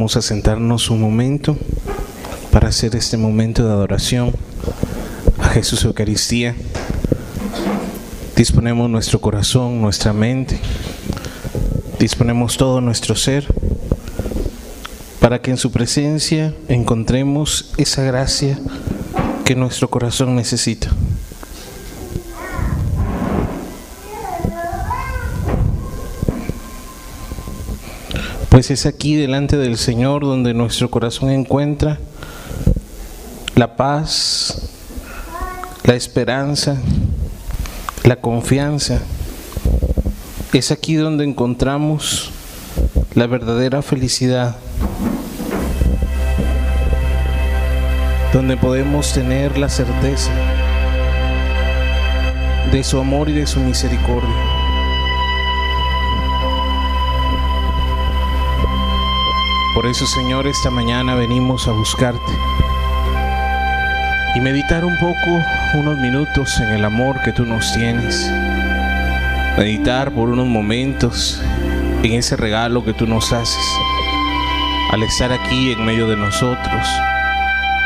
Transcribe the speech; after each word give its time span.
Vamos 0.00 0.16
a 0.16 0.22
sentarnos 0.22 0.88
un 0.88 0.98
momento 0.98 1.58
para 2.50 2.68
hacer 2.68 2.96
este 2.96 3.18
momento 3.18 3.66
de 3.66 3.70
adoración 3.70 4.32
a 5.38 5.48
Jesús 5.50 5.84
Eucaristía. 5.84 6.56
Disponemos 8.34 8.88
nuestro 8.88 9.20
corazón, 9.20 9.82
nuestra 9.82 10.14
mente, 10.14 10.58
disponemos 11.98 12.56
todo 12.56 12.80
nuestro 12.80 13.14
ser 13.14 13.46
para 15.20 15.42
que 15.42 15.50
en 15.50 15.58
su 15.58 15.70
presencia 15.70 16.54
encontremos 16.68 17.70
esa 17.76 18.02
gracia 18.02 18.58
que 19.44 19.54
nuestro 19.54 19.90
corazón 19.90 20.34
necesita. 20.34 20.88
Pues 28.50 28.72
es 28.72 28.84
aquí 28.84 29.14
delante 29.14 29.56
del 29.56 29.78
Señor 29.78 30.22
donde 30.22 30.54
nuestro 30.54 30.90
corazón 30.90 31.30
encuentra 31.30 31.98
la 33.54 33.76
paz, 33.76 34.68
la 35.84 35.94
esperanza, 35.94 36.76
la 38.02 38.16
confianza. 38.16 39.00
Es 40.52 40.72
aquí 40.72 40.96
donde 40.96 41.22
encontramos 41.22 42.32
la 43.14 43.28
verdadera 43.28 43.82
felicidad, 43.82 44.56
donde 48.32 48.56
podemos 48.56 49.12
tener 49.12 49.58
la 49.58 49.68
certeza 49.68 50.32
de 52.72 52.82
su 52.82 52.98
amor 52.98 53.28
y 53.28 53.32
de 53.32 53.46
su 53.46 53.60
misericordia. 53.60 54.49
Por 59.80 59.88
eso, 59.88 60.06
Señor, 60.06 60.46
esta 60.46 60.68
mañana 60.68 61.14
venimos 61.14 61.66
a 61.66 61.72
buscarte 61.72 62.20
y 64.34 64.40
meditar 64.40 64.84
un 64.84 64.94
poco, 64.98 65.40
unos 65.72 65.96
minutos 65.96 66.60
en 66.60 66.68
el 66.68 66.84
amor 66.84 67.18
que 67.22 67.32
tú 67.32 67.46
nos 67.46 67.72
tienes. 67.72 68.30
Meditar 69.56 70.12
por 70.12 70.28
unos 70.28 70.46
momentos 70.46 71.40
en 72.02 72.12
ese 72.12 72.36
regalo 72.36 72.84
que 72.84 72.92
tú 72.92 73.06
nos 73.06 73.32
haces. 73.32 73.64
Al 74.90 75.02
estar 75.02 75.32
aquí 75.32 75.72
en 75.72 75.82
medio 75.86 76.06
de 76.06 76.16
nosotros, 76.16 76.86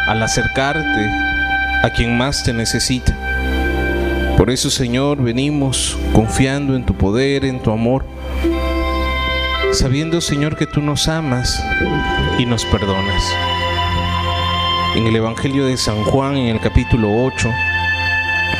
al 0.08 0.20
acercarte 0.20 1.08
a 1.84 1.90
quien 1.96 2.18
más 2.18 2.42
te 2.42 2.52
necesita. 2.52 3.16
Por 4.36 4.50
eso, 4.50 4.68
Señor, 4.68 5.22
venimos 5.22 5.96
confiando 6.12 6.74
en 6.74 6.84
tu 6.84 6.94
poder, 6.94 7.44
en 7.44 7.60
tu 7.60 7.70
amor 7.70 8.04
sabiendo, 9.74 10.20
Señor, 10.20 10.56
que 10.56 10.66
tú 10.66 10.80
nos 10.80 11.08
amas 11.08 11.64
y 12.38 12.46
nos 12.46 12.64
perdonas. 12.66 13.22
En 14.94 15.06
el 15.06 15.16
Evangelio 15.16 15.66
de 15.66 15.76
San 15.76 16.02
Juan, 16.04 16.36
en 16.36 16.54
el 16.54 16.60
capítulo 16.60 17.12
8, 17.24 17.50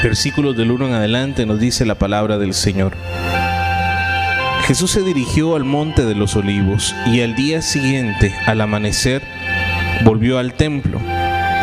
versículos 0.02 0.56
del 0.56 0.72
1 0.72 0.88
en 0.88 0.94
adelante, 0.94 1.46
nos 1.46 1.60
dice 1.60 1.86
la 1.86 1.94
palabra 1.94 2.38
del 2.38 2.52
Señor. 2.52 2.96
Jesús 4.66 4.90
se 4.90 5.02
dirigió 5.02 5.54
al 5.54 5.64
monte 5.64 6.04
de 6.04 6.14
los 6.14 6.34
olivos 6.36 6.94
y 7.06 7.20
al 7.20 7.36
día 7.36 7.62
siguiente, 7.62 8.34
al 8.46 8.60
amanecer, 8.60 9.22
volvió 10.04 10.38
al 10.38 10.54
templo. 10.54 11.00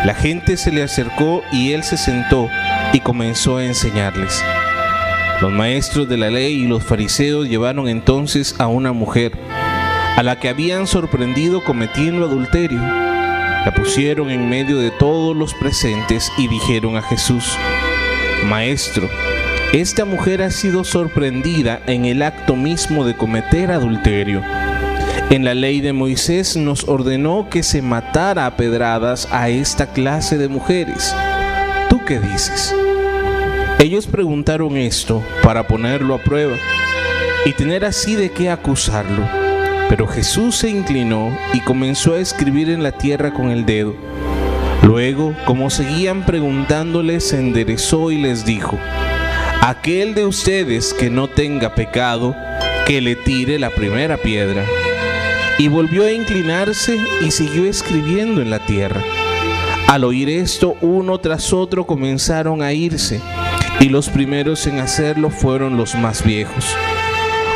La 0.04 0.14
gente 0.14 0.56
se 0.56 0.72
le 0.72 0.82
acercó 0.82 1.42
y 1.52 1.72
él 1.72 1.82
se 1.82 1.96
sentó 1.96 2.48
y 2.92 3.00
comenzó 3.00 3.58
a 3.58 3.64
enseñarles. 3.64 4.42
Los 5.42 5.50
maestros 5.50 6.08
de 6.08 6.16
la 6.16 6.30
ley 6.30 6.52
y 6.52 6.68
los 6.68 6.84
fariseos 6.84 7.48
llevaron 7.48 7.88
entonces 7.88 8.54
a 8.60 8.68
una 8.68 8.92
mujer, 8.92 9.32
a 10.16 10.22
la 10.22 10.38
que 10.38 10.48
habían 10.48 10.86
sorprendido 10.86 11.64
cometiendo 11.64 12.26
adulterio. 12.26 12.78
La 12.78 13.72
pusieron 13.74 14.30
en 14.30 14.48
medio 14.48 14.78
de 14.78 14.92
todos 14.92 15.36
los 15.36 15.52
presentes 15.54 16.30
y 16.38 16.46
dijeron 16.46 16.96
a 16.96 17.02
Jesús, 17.02 17.58
Maestro, 18.48 19.08
esta 19.72 20.04
mujer 20.04 20.42
ha 20.42 20.50
sido 20.52 20.84
sorprendida 20.84 21.82
en 21.88 22.04
el 22.04 22.22
acto 22.22 22.54
mismo 22.54 23.04
de 23.04 23.16
cometer 23.16 23.72
adulterio. 23.72 24.42
En 25.30 25.44
la 25.44 25.54
ley 25.54 25.80
de 25.80 25.92
Moisés 25.92 26.56
nos 26.56 26.86
ordenó 26.86 27.48
que 27.50 27.64
se 27.64 27.82
matara 27.82 28.46
a 28.46 28.56
pedradas 28.56 29.26
a 29.32 29.48
esta 29.48 29.92
clase 29.92 30.38
de 30.38 30.46
mujeres. 30.46 31.12
¿Tú 31.90 32.00
qué 32.06 32.20
dices? 32.20 32.76
Ellos 33.82 34.06
preguntaron 34.06 34.76
esto 34.76 35.24
para 35.42 35.66
ponerlo 35.66 36.14
a 36.14 36.18
prueba 36.18 36.54
y 37.44 37.50
tener 37.50 37.84
así 37.84 38.14
de 38.14 38.30
qué 38.30 38.48
acusarlo. 38.48 39.28
Pero 39.88 40.06
Jesús 40.06 40.54
se 40.54 40.70
inclinó 40.70 41.36
y 41.52 41.58
comenzó 41.58 42.14
a 42.14 42.20
escribir 42.20 42.70
en 42.70 42.84
la 42.84 42.92
tierra 42.92 43.34
con 43.34 43.50
el 43.50 43.66
dedo. 43.66 43.96
Luego, 44.84 45.34
como 45.46 45.68
seguían 45.68 46.24
preguntándole, 46.24 47.18
se 47.18 47.40
enderezó 47.40 48.12
y 48.12 48.18
les 48.18 48.44
dijo, 48.44 48.78
Aquel 49.62 50.14
de 50.14 50.26
ustedes 50.26 50.94
que 50.94 51.10
no 51.10 51.26
tenga 51.26 51.74
pecado, 51.74 52.36
que 52.86 53.00
le 53.00 53.16
tire 53.16 53.58
la 53.58 53.70
primera 53.70 54.16
piedra. 54.16 54.64
Y 55.58 55.66
volvió 55.66 56.04
a 56.04 56.12
inclinarse 56.12 57.00
y 57.20 57.32
siguió 57.32 57.64
escribiendo 57.64 58.42
en 58.42 58.50
la 58.50 58.60
tierra. 58.60 59.02
Al 59.88 60.04
oír 60.04 60.28
esto, 60.28 60.76
uno 60.82 61.18
tras 61.18 61.52
otro 61.52 61.84
comenzaron 61.84 62.62
a 62.62 62.72
irse 62.72 63.20
y 63.80 63.88
los 63.88 64.08
primeros 64.08 64.66
en 64.66 64.78
hacerlo 64.78 65.30
fueron 65.30 65.76
los 65.76 65.94
más 65.94 66.24
viejos. 66.24 66.76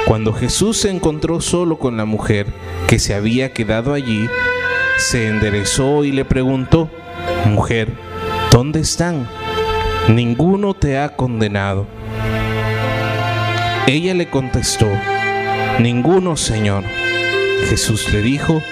Cuando 0.07 0.33
Jesús 0.33 0.77
se 0.79 0.91
encontró 0.91 1.41
solo 1.41 1.79
con 1.79 1.97
la 1.97 2.05
mujer 2.05 2.47
que 2.87 2.99
se 2.99 3.15
había 3.15 3.53
quedado 3.53 3.93
allí, 3.93 4.29
se 4.99 5.29
enderezó 5.29 6.05
y 6.05 6.13
le 6.13 6.25
preguntó, 6.25 6.89
Mujer, 7.47 7.93
¿dónde 8.51 8.81
están? 8.81 9.29
Ninguno 10.09 10.75
te 10.75 10.99
ha 10.99 11.17
condenado. 11.17 11.87
Ella 13.87 14.15
le 14.15 14.29
contestó, 14.31 14.87
Ninguno, 15.81 16.37
Señor. 16.37 16.85
Jesús 17.69 18.13
le 18.13 18.23
dijo, 18.23 18.63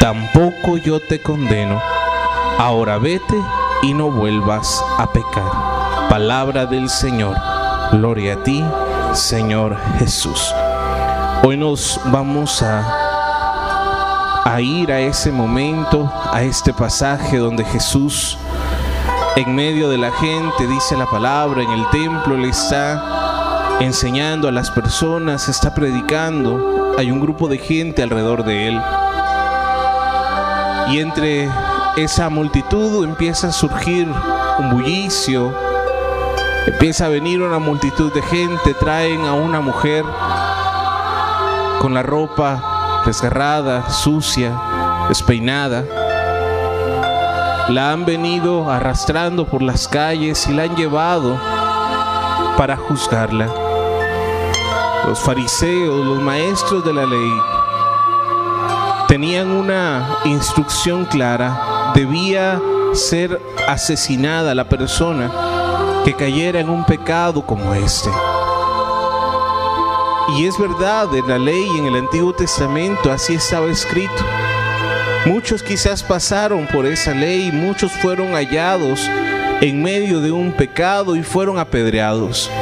Tampoco 0.00 0.76
yo 0.76 1.00
te 1.00 1.20
condeno. 1.20 1.80
Ahora 2.58 2.98
vete 2.98 3.34
y 3.82 3.92
no 3.92 4.10
vuelvas 4.10 4.82
a 4.98 5.12
pecar. 5.12 5.85
Palabra 6.08 6.66
del 6.66 6.88
Señor. 6.88 7.36
Gloria 7.92 8.34
a 8.34 8.42
ti, 8.42 8.64
Señor 9.12 9.76
Jesús. 9.98 10.54
Hoy 11.42 11.56
nos 11.56 12.00
vamos 12.06 12.62
a, 12.62 14.42
a 14.44 14.60
ir 14.60 14.92
a 14.92 15.00
ese 15.00 15.32
momento, 15.32 16.10
a 16.32 16.42
este 16.42 16.72
pasaje 16.72 17.38
donde 17.38 17.64
Jesús 17.64 18.38
en 19.36 19.54
medio 19.54 19.90
de 19.90 19.98
la 19.98 20.12
gente 20.12 20.66
dice 20.66 20.96
la 20.96 21.04
palabra, 21.04 21.62
en 21.62 21.70
el 21.70 21.90
templo 21.90 22.38
le 22.38 22.48
está 22.48 23.76
enseñando 23.80 24.48
a 24.48 24.52
las 24.52 24.70
personas, 24.70 25.50
está 25.50 25.74
predicando, 25.74 26.94
hay 26.96 27.10
un 27.10 27.20
grupo 27.20 27.46
de 27.46 27.58
gente 27.58 28.02
alrededor 28.02 28.44
de 28.44 28.68
él. 28.68 28.80
Y 30.88 31.00
entre 31.00 31.50
esa 31.98 32.30
multitud 32.30 33.04
empieza 33.04 33.48
a 33.48 33.52
surgir 33.52 34.08
un 34.58 34.70
bullicio, 34.70 35.65
Empieza 36.66 37.06
a 37.06 37.08
venir 37.08 37.40
una 37.42 37.60
multitud 37.60 38.12
de 38.12 38.22
gente, 38.22 38.74
traen 38.74 39.24
a 39.24 39.34
una 39.34 39.60
mujer 39.60 40.04
con 41.80 41.94
la 41.94 42.02
ropa 42.02 43.02
desgarrada, 43.06 43.88
sucia, 43.88 44.52
despeinada. 45.08 45.84
La 47.68 47.92
han 47.92 48.04
venido 48.04 48.68
arrastrando 48.68 49.46
por 49.46 49.62
las 49.62 49.86
calles 49.86 50.48
y 50.48 50.54
la 50.54 50.64
han 50.64 50.74
llevado 50.74 51.40
para 52.56 52.76
juzgarla. 52.76 53.48
Los 55.06 55.20
fariseos, 55.20 56.04
los 56.04 56.20
maestros 56.20 56.84
de 56.84 56.92
la 56.92 57.06
ley, 57.06 57.32
tenían 59.06 59.52
una 59.52 60.18
instrucción 60.24 61.04
clara. 61.04 61.92
Debía 61.94 62.60
ser 62.92 63.40
asesinada 63.68 64.52
la 64.52 64.68
persona 64.68 65.30
que 66.06 66.14
cayera 66.14 66.60
en 66.60 66.70
un 66.70 66.84
pecado 66.84 67.44
como 67.44 67.74
este. 67.74 68.08
Y 70.38 70.46
es 70.46 70.56
verdad, 70.56 71.12
en 71.16 71.26
la 71.26 71.36
ley 71.36 71.68
en 71.76 71.86
el 71.86 71.96
Antiguo 71.96 72.32
Testamento 72.32 73.10
así 73.10 73.34
estaba 73.34 73.66
escrito. 73.66 74.24
Muchos 75.24 75.64
quizás 75.64 76.04
pasaron 76.04 76.68
por 76.68 76.86
esa 76.86 77.12
ley, 77.12 77.50
muchos 77.50 77.90
fueron 77.90 78.34
hallados 78.34 79.10
en 79.60 79.82
medio 79.82 80.20
de 80.20 80.30
un 80.30 80.52
pecado 80.52 81.16
y 81.16 81.24
fueron 81.24 81.58
apedreados. 81.58 82.52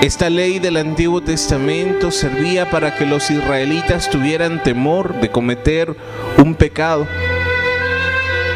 Esta 0.00 0.30
ley 0.30 0.60
del 0.60 0.78
Antiguo 0.78 1.20
Testamento 1.20 2.10
servía 2.10 2.70
para 2.70 2.94
que 2.96 3.04
los 3.04 3.30
israelitas 3.30 4.08
tuvieran 4.08 4.62
temor 4.62 5.20
de 5.20 5.30
cometer 5.30 5.94
un 6.38 6.54
pecado. 6.54 7.06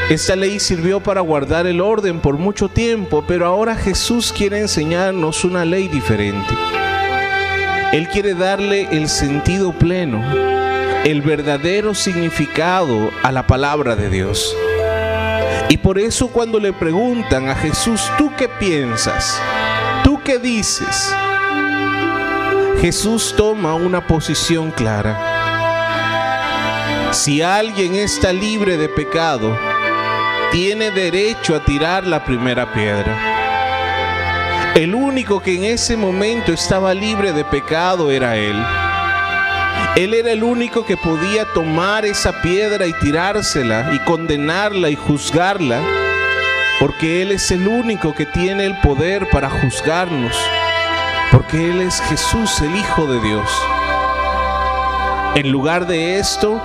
Esta 0.09 0.37
ley 0.37 0.61
sirvió 0.61 1.01
para 1.01 1.21
guardar 1.21 1.67
el 1.67 1.81
orden 1.81 2.21
por 2.21 2.39
mucho 2.39 2.69
tiempo, 2.69 3.25
pero 3.27 3.45
ahora 3.45 3.75
Jesús 3.75 4.33
quiere 4.33 4.61
enseñarnos 4.61 5.45
una 5.45 5.65
ley 5.65 5.89
diferente. 5.89 6.55
Él 7.93 8.07
quiere 8.09 8.35
darle 8.35 8.87
el 8.93 9.09
sentido 9.09 9.73
pleno. 9.73 10.23
el 11.05 11.23
verdadero 11.23 11.95
significado 11.95 13.11
a 13.23 13.31
la 13.31 13.47
palabra 13.47 13.95
de 13.95 14.11
Dios. 14.11 14.57
Y 15.69 15.77
por 15.77 16.01
eso 16.01 16.29
cuando 16.29 16.59
le 16.59 16.73
preguntan 16.73 17.49
a 17.49 17.55
Jesús, 17.55 18.11
¿tú 18.19 18.33
qué 18.37 18.49
piensas? 18.49 19.41
¿Tú 20.03 20.21
qué 20.25 20.39
dices? 20.39 21.15
Jesús 22.81 23.35
toma 23.37 23.75
una 23.75 24.05
posición 24.05 24.73
clara. 24.73 25.37
Si 27.13 27.41
alguien 27.41 27.95
está 27.95 28.33
libre 28.33 28.77
de 28.77 28.89
pecado, 28.89 29.57
tiene 30.57 30.91
derecho 30.91 31.55
a 31.55 31.63
tirar 31.63 32.07
la 32.07 32.25
primera 32.25 32.73
piedra. 32.73 34.73
El 34.75 34.95
único 34.95 35.39
que 35.39 35.55
en 35.55 35.65
ese 35.65 35.99
momento 35.99 36.51
estaba 36.51 36.95
libre 36.95 37.35
de 37.35 37.45
pecado 37.45 38.11
era 38.11 38.37
Él. 38.37 38.57
Él 39.97 40.15
era 40.15 40.33
el 40.33 40.43
único 40.43 40.87
que 40.87 40.97
podía 40.97 41.45
tomar 41.53 42.07
esa 42.07 42.41
piedra 42.41 42.87
y 42.87 42.95
tirársela 42.95 43.91
y 43.93 43.99
condenarla 44.07 44.89
y 44.89 44.97
juzgarla, 44.97 45.83
porque 46.81 47.21
Él 47.21 47.33
es 47.33 47.51
el 47.51 47.69
único 47.69 48.15
que 48.15 48.25
tiene 48.25 48.65
el 48.65 48.79
poder 48.79 49.29
para 49.29 49.51
juzgarnos, 49.51 50.35
porque 51.33 51.71
Él 51.71 51.83
es 51.83 52.01
Jesús, 52.09 52.63
el 52.63 52.75
Hijo 52.75 53.07
de 53.07 53.21
Dios. 53.21 53.63
En 55.35 55.53
lugar 55.53 55.87
de 55.87 56.19
esto, 56.19 56.63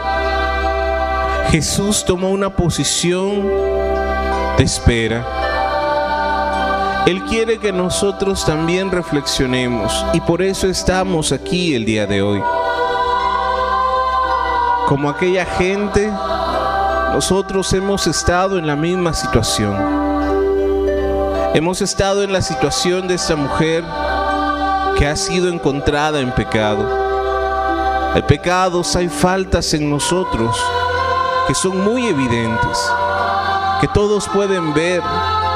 Jesús 1.49 2.05
tomó 2.05 2.29
una 2.29 2.49
posición 2.55 3.47
de 4.57 4.63
espera. 4.63 5.25
Él 7.05 7.23
quiere 7.25 7.57
que 7.57 7.71
nosotros 7.71 8.45
también 8.45 8.91
reflexionemos 8.91 10.05
y 10.13 10.21
por 10.21 10.41
eso 10.41 10.67
estamos 10.67 11.31
aquí 11.31 11.73
el 11.75 11.83
día 11.83 12.05
de 12.05 12.21
hoy. 12.21 12.41
Como 14.87 15.09
aquella 15.09 15.45
gente, 15.45 16.11
nosotros 17.11 17.73
hemos 17.73 18.07
estado 18.07 18.57
en 18.59 18.67
la 18.67 18.75
misma 18.75 19.13
situación. 19.13 19.75
Hemos 21.53 21.81
estado 21.81 22.23
en 22.23 22.31
la 22.31 22.41
situación 22.41 23.07
de 23.07 23.15
esta 23.15 23.35
mujer 23.35 23.83
que 24.97 25.07
ha 25.07 25.15
sido 25.15 25.49
encontrada 25.49 26.19
en 26.19 26.31
pecado. 26.31 26.87
Hay 28.13 28.21
pecados, 28.21 28.95
hay 28.95 29.09
faltas 29.09 29.73
en 29.73 29.89
nosotros 29.89 30.61
que 31.51 31.55
son 31.55 31.83
muy 31.83 32.07
evidentes, 32.07 32.89
que 33.81 33.87
todos 33.89 34.25
pueden 34.29 34.73
ver, 34.73 35.03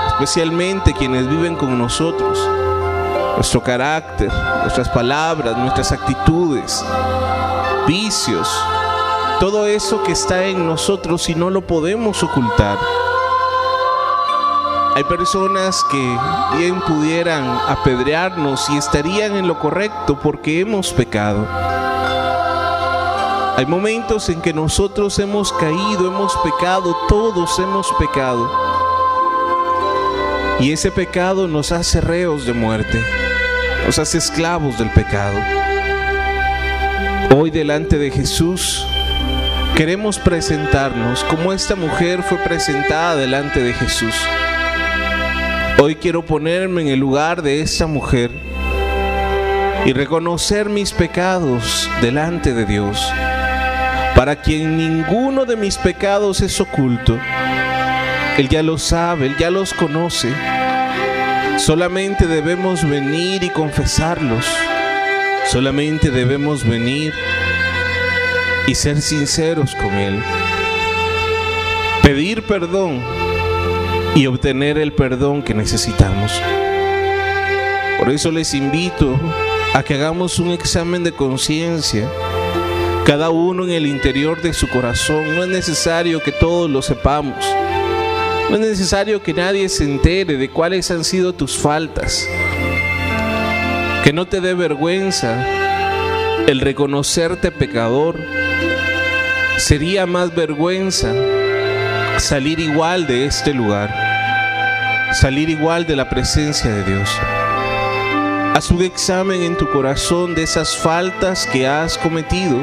especialmente 0.07 0.92
quienes 0.92 1.25
viven 1.25 1.56
con 1.56 1.77
nosotros. 1.77 2.38
Nuestro 3.38 3.63
carácter, 3.63 4.30
nuestras 4.63 4.89
palabras, 4.89 5.56
nuestras 5.56 5.94
actitudes, 5.94 6.83
vicios, 7.88 8.53
todo 9.39 9.68
eso 9.68 10.03
que 10.03 10.12
está 10.12 10.44
en 10.44 10.68
nosotros 10.68 11.30
y 11.30 11.36
no 11.36 11.50
lo 11.50 11.65
podemos 11.65 12.21
ocultar. 12.24 12.77
Hay 14.97 15.06
personas 15.06 15.81
que 15.89 16.18
bien 16.57 16.81
pudieran 16.81 17.47
apedrearnos 17.69 18.69
y 18.69 18.75
estarían 18.75 19.38
en 19.38 19.47
lo 19.47 19.57
correcto 19.59 20.19
porque 20.21 20.59
hemos 20.59 20.92
pecado. 20.92 21.47
Hay 23.57 23.66
momentos 23.66 24.28
en 24.28 24.42
que 24.42 24.52
nosotros 24.52 25.18
hemos 25.18 25.54
caído, 25.54 26.07
hemos 26.07 26.36
pecado, 26.44 26.94
todos 27.07 27.57
hemos 27.57 27.90
pecado. 27.98 28.52
Y 30.60 30.74
ese 30.74 30.92
pecado 30.92 31.48
nos 31.48 31.72
hace 31.72 32.02
reos 32.02 32.46
de 32.46 32.52
muerte, 32.52 33.02
nos 33.86 33.98
hace 33.98 34.18
esclavos 34.18 34.78
del 34.78 34.90
pecado. 34.90 35.40
Hoy 37.34 37.50
delante 37.50 37.98
de 37.98 38.12
Jesús 38.12 38.86
queremos 39.78 40.19
presentarnos 40.19 41.24
como 41.24 41.54
esta 41.54 41.75
mujer 41.75 42.24
fue 42.24 42.38
presentada 42.40 43.16
delante 43.16 43.63
de 43.63 43.74
Jesús. 43.74 44.16
Hoy 45.81 45.96
quiero 45.96 46.25
ponerme 46.25 46.81
en 46.81 46.88
el 46.90 47.00
lugar 47.00 47.42
de 47.42 47.62
esta 47.62 47.88
mujer 47.88 48.31
y 49.86 49.94
reconocer 49.94 50.68
mis 50.68 50.92
pecados 50.92 51.90
delante 52.02 52.54
de 52.54 52.66
Dios, 52.66 53.12
para 54.16 54.36
quien 54.36 54.78
ninguno 54.78 55.46
de 55.46 55.56
mis 55.56 55.78
pecados 55.78 56.42
es 56.42 56.60
oculto 56.60 57.20
él 58.38 58.50
ya 58.50 58.62
lo 58.62 58.78
sabe, 58.78 59.28
Él 59.28 59.36
ya 59.40 59.50
los 59.50 59.74
conoce. 59.74 60.30
Solamente 61.58 62.28
debemos 62.28 62.88
venir 62.88 63.44
y 63.44 63.50
confesarlos. 63.50 64.46
Solamente 65.48 66.12
debemos 66.12 66.68
venir 66.68 67.14
y 68.68 68.76
ser 68.76 69.02
sinceros 69.02 69.74
con 69.76 69.94
Él. 69.94 70.22
Pedir 72.04 72.44
perdón 72.44 73.02
y 74.16 74.28
obtener 74.28 74.78
el 74.80 74.92
perdón 74.92 75.42
que 75.42 75.54
necesitamos. 75.54 76.34
Por 78.00 78.10
eso 78.10 78.32
les 78.32 78.54
invito 78.54 79.18
a 79.74 79.82
que 79.82 79.94
hagamos 79.94 80.40
un 80.40 80.52
examen 80.52 81.06
de 81.06 81.14
conciencia, 81.14 82.10
cada 83.06 83.30
uno 83.30 83.66
en 83.66 83.69
el 83.69 83.86
interior 83.86 84.42
de 84.42 84.52
su 84.52 84.68
corazón. 84.68 85.36
No 85.36 85.44
es 85.44 85.50
necesario 85.50 86.22
que 86.22 86.31
todos 86.31 86.69
lo 86.69 86.81
sepamos. 86.81 87.38
No 88.50 88.56
es 88.56 88.60
necesario 88.60 89.22
que 89.22 89.31
nadie 89.31 89.69
se 89.69 89.84
entere 89.84 90.38
de 90.38 90.50
cuáles 90.50 90.90
han 90.90 91.04
sido 91.04 91.31
tus 91.31 91.56
faltas. 91.56 92.28
Que 94.04 94.12
no 94.12 94.25
te 94.25 94.42
dé 94.42 94.56
vergüenza 94.56 95.46
el 96.48 96.60
reconocerte 96.60 97.52
pecador. 97.52 98.19
Sería 99.57 100.07
más 100.07 100.34
vergüenza 100.34 101.13
salir 102.18 102.60
igual 102.60 103.06
de 103.06 103.25
este 103.25 103.54
lugar. 103.54 103.94
Salir 105.13 105.50
igual 105.50 105.86
de 105.86 105.96
la 105.96 106.10
presencia 106.10 106.72
de 106.72 106.84
Dios. 106.84 107.10
Haz 108.56 108.72
un 108.72 108.81
examen 108.81 109.44
en 109.44 109.57
tu 109.57 109.69
corazón 109.69 110.34
de 110.34 110.42
esas 110.42 110.75
faltas 110.75 111.46
que 111.46 111.68
has 111.68 112.00
cometido 112.00 112.60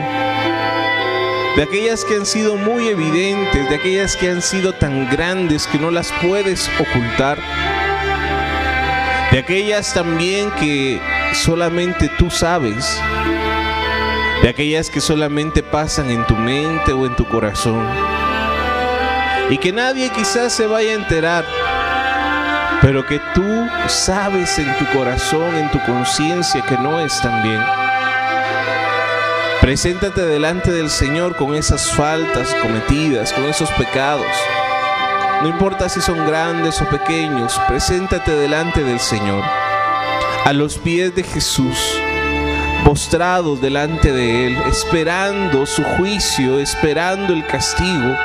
de 1.57 1.63
aquellas 1.63 2.05
que 2.05 2.17
han 2.17 2.25
sido 2.25 2.57
muy 2.57 2.89
evidentes, 2.89 3.69
de 3.69 3.75
aquellas 3.75 4.17
que 4.17 4.31
han 4.31 4.41
sido 4.41 4.73
tan 4.73 5.11
grandes 5.11 5.67
que 5.67 5.79
no 5.79 5.91
las 5.91 6.11
puedes 6.23 6.71
ocultar, 6.81 7.39
de 9.31 9.39
aquellas 9.39 9.93
también 9.93 10.51
que 10.53 11.01
solamente 11.35 12.09
tú 12.19 12.31
sabes, 12.31 12.99
de 14.43 14.49
aquellas 14.49 14.89
que 14.89 15.01
solamente 15.03 15.63
pasan 15.63 16.11
en 16.11 16.27
tu 16.27 16.37
mente 16.37 16.93
o 16.93 17.05
en 17.05 17.15
tu 17.17 17.27
corazón, 17.27 17.87
y 19.51 19.59
que 19.59 19.73
nadie 19.73 20.11
quizás 20.11 20.55
se 20.55 20.67
vaya 20.67 20.93
a 20.93 20.95
enterar, 20.95 21.45
pero 22.81 23.05
que 23.05 23.21
tú 23.35 23.69
sabes 23.89 24.59
en 24.59 24.75
tu 24.79 24.87
corazón, 24.87 25.55
en 25.55 25.71
tu 25.71 25.79
conciencia 25.85 26.63
que 26.63 26.79
no 26.79 26.99
es 26.99 27.21
tan 27.21 27.43
bien. 27.43 27.92
Preséntate 29.63 30.23
delante 30.23 30.73
del 30.73 30.91
Señor 30.91 31.37
con 31.37 31.55
esas 31.55 31.93
faltas 31.93 32.53
cometidas, 32.57 33.33
con 33.33 33.45
esos 33.45 33.71
pecados. 33.71 34.27
No 35.41 35.49
importa 35.49 35.89
si 35.89 36.01
son 36.01 36.27
grandes 36.27 36.83
o 36.83 36.85
pequeños, 36.87 37.61
preséntate 37.69 38.33
delante 38.33 38.83
del 38.83 38.99
Señor. 38.99 39.45
A 40.45 40.53
los 40.53 40.79
pies 40.79 41.15
de 41.15 41.23
Jesús, 41.23 41.79
postrados 42.85 43.61
delante 43.61 44.11
de 44.13 44.49
Él, 44.49 44.57
esperando 44.69 45.65
su 45.65 45.85
juicio, 45.85 46.59
esperando 46.59 47.33
el 47.33 47.47
castigo. 47.47 48.17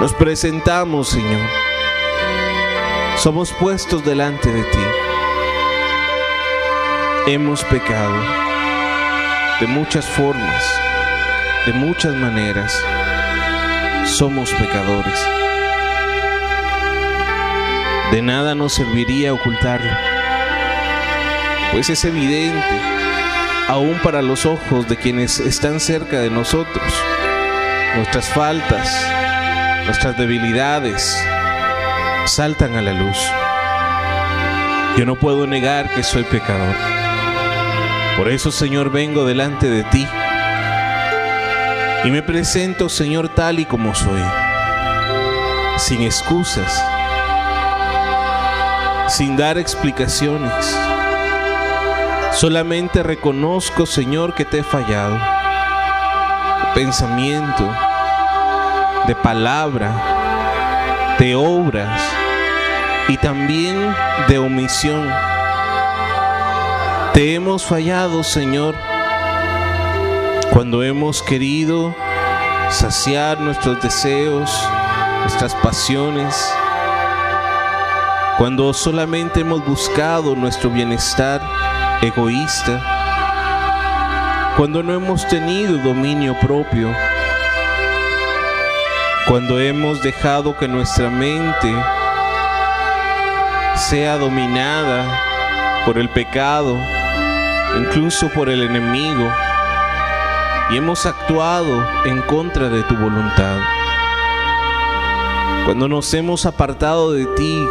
Nos 0.00 0.12
presentamos, 0.12 1.08
Señor. 1.08 1.48
Somos 3.16 3.50
puestos 3.52 4.04
delante 4.04 4.52
de 4.52 4.64
ti. 4.64 4.86
Hemos 7.26 7.64
pecado 7.64 8.51
de 9.60 9.66
muchas 9.66 10.06
formas, 10.06 10.62
de 11.66 11.72
muchas 11.72 12.14
maneras. 12.14 12.76
Somos 14.06 14.52
pecadores. 14.54 15.18
De 18.10 18.20
nada 18.20 18.54
nos 18.54 18.74
serviría 18.74 19.32
ocultarlo, 19.32 19.90
pues 21.72 21.88
es 21.88 22.04
evidente, 22.04 22.80
aún 23.68 23.98
para 24.02 24.20
los 24.20 24.44
ojos 24.44 24.86
de 24.86 24.96
quienes 24.96 25.40
están 25.40 25.80
cerca 25.80 26.18
de 26.18 26.28
nosotros, 26.28 26.92
nuestras 27.96 28.28
faltas, 28.28 29.06
nuestras 29.86 30.18
debilidades 30.18 31.16
saltan 32.26 32.76
a 32.76 32.82
la 32.82 32.92
luz. 32.92 33.18
Yo 34.98 35.06
no 35.06 35.16
puedo 35.16 35.46
negar 35.46 35.88
que 35.94 36.02
soy 36.02 36.24
pecador. 36.24 37.01
Por 38.16 38.28
eso, 38.28 38.52
Señor, 38.52 38.90
vengo 38.90 39.24
delante 39.24 39.68
de 39.68 39.84
ti 39.84 40.06
y 42.04 42.10
me 42.10 42.22
presento, 42.22 42.88
Señor, 42.88 43.28
tal 43.28 43.58
y 43.58 43.64
como 43.64 43.94
soy, 43.94 44.22
sin 45.78 46.02
excusas, 46.02 46.84
sin 49.08 49.36
dar 49.36 49.58
explicaciones. 49.58 50.78
Solamente 52.32 53.02
reconozco, 53.02 53.86
Señor, 53.86 54.34
que 54.34 54.44
te 54.44 54.60
he 54.60 54.62
fallado. 54.62 55.18
pensamiento, 56.74 57.70
de 59.06 59.14
palabra, 59.14 61.14
de 61.18 61.34
obras 61.34 62.00
y 63.08 63.18
también 63.18 63.94
de 64.28 64.38
omisión. 64.38 65.31
Te 67.14 67.34
hemos 67.34 67.66
fallado, 67.66 68.24
Señor, 68.24 68.74
cuando 70.50 70.82
hemos 70.82 71.22
querido 71.22 71.94
saciar 72.70 73.38
nuestros 73.38 73.82
deseos, 73.82 74.50
nuestras 75.20 75.54
pasiones, 75.56 76.50
cuando 78.38 78.72
solamente 78.72 79.40
hemos 79.40 79.62
buscado 79.66 80.34
nuestro 80.34 80.70
bienestar 80.70 81.42
egoísta, 82.00 82.80
cuando 84.56 84.82
no 84.82 84.94
hemos 84.94 85.28
tenido 85.28 85.76
dominio 85.76 86.34
propio, 86.40 86.88
cuando 89.28 89.60
hemos 89.60 90.00
dejado 90.00 90.56
que 90.56 90.66
nuestra 90.66 91.10
mente 91.10 91.74
sea 93.76 94.16
dominada 94.16 95.04
por 95.84 95.98
el 95.98 96.08
pecado, 96.08 96.78
incluso 97.78 98.28
por 98.30 98.48
el 98.48 98.62
enemigo, 98.62 99.30
y 100.70 100.76
hemos 100.76 101.06
actuado 101.06 101.84
en 102.04 102.22
contra 102.22 102.68
de 102.68 102.82
tu 102.84 102.96
voluntad. 102.96 103.58
Cuando 105.64 105.88
nos 105.88 106.12
hemos 106.14 106.46
apartado 106.46 107.12
de 107.12 107.26
ti, 107.26 107.66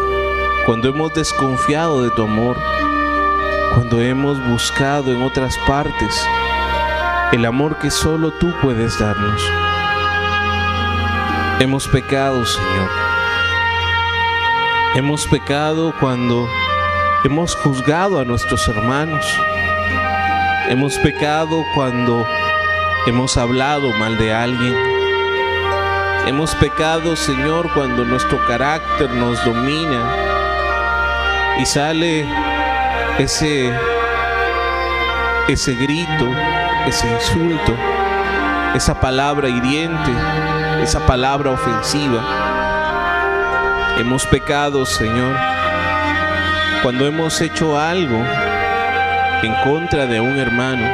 cuando 0.66 0.90
hemos 0.90 1.14
desconfiado 1.14 2.04
de 2.04 2.10
tu 2.12 2.24
amor, 2.24 2.58
cuando 3.74 4.02
hemos 4.02 4.38
buscado 4.48 5.12
en 5.12 5.24
otras 5.24 5.58
partes 5.68 6.26
el 7.32 7.46
amor 7.46 7.78
que 7.78 7.90
solo 7.90 8.32
tú 8.32 8.54
puedes 8.62 9.00
darnos. 9.00 9.42
Hemos 11.62 11.88
pecado, 11.88 12.46
Señor. 12.46 12.90
Hemos 14.96 15.26
pecado 15.28 15.94
cuando 16.00 16.48
hemos 17.24 17.56
juzgado 17.56 18.20
a 18.20 18.26
nuestros 18.26 18.68
hermanos. 18.68 19.26
Hemos 20.72 20.98
pecado 21.00 21.66
cuando 21.76 22.26
hemos 23.06 23.36
hablado 23.36 23.92
mal 23.92 24.18
de 24.18 24.34
alguien. 24.34 24.74
Hemos 26.26 26.56
pecado, 26.56 27.18
Señor, 27.18 27.74
cuando 27.74 28.06
nuestro 28.06 28.40
carácter 28.48 29.10
nos 29.10 29.44
domina 29.44 30.16
y 31.60 31.66
sale 31.66 32.26
ese 33.18 33.70
ese 35.50 35.76
grito, 35.76 36.34
ese 36.88 37.12
insulto, 37.12 37.76
esa 38.74 38.98
palabra 38.98 39.50
hiriente, 39.50 40.12
esa 40.82 41.06
palabra 41.06 41.50
ofensiva. 41.52 42.24
Hemos 44.00 44.26
pecado, 44.26 44.86
Señor, 44.86 45.36
cuando 46.82 47.06
hemos 47.06 47.42
hecho 47.42 47.78
algo 47.78 48.24
en 49.44 49.54
contra 49.64 50.06
de 50.06 50.20
un 50.20 50.38
hermano. 50.38 50.86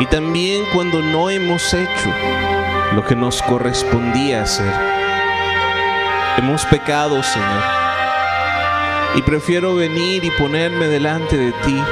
Y 0.00 0.06
también 0.06 0.64
cuando 0.74 1.02
no 1.02 1.30
hemos 1.30 1.74
hecho 1.74 2.12
lo 2.94 3.04
que 3.04 3.16
nos 3.16 3.42
correspondía 3.42 4.42
hacer. 4.42 4.72
Hemos 6.36 6.64
pecado, 6.66 7.22
Señor. 7.22 7.62
Y 9.16 9.22
prefiero 9.22 9.74
venir 9.74 10.24
y 10.24 10.30
ponerme 10.30 10.86
delante 10.86 11.36
de 11.36 11.52
ti 11.64 11.82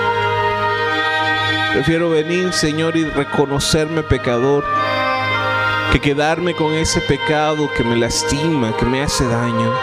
Prefiero 1.77 2.09
venir, 2.09 2.55
Señor, 2.55 2.97
y 2.97 3.05
reconocerme 3.05 4.03
pecador, 4.03 4.65
que 5.93 6.01
quedarme 6.01 6.55
con 6.55 6.73
ese 6.73 7.03
pecado 7.03 7.71
que 7.77 7.85
me 7.85 7.97
lastima, 7.97 8.75
que 8.79 8.87
me 8.87 9.03
hace 9.03 9.29
daño. 9.29 9.75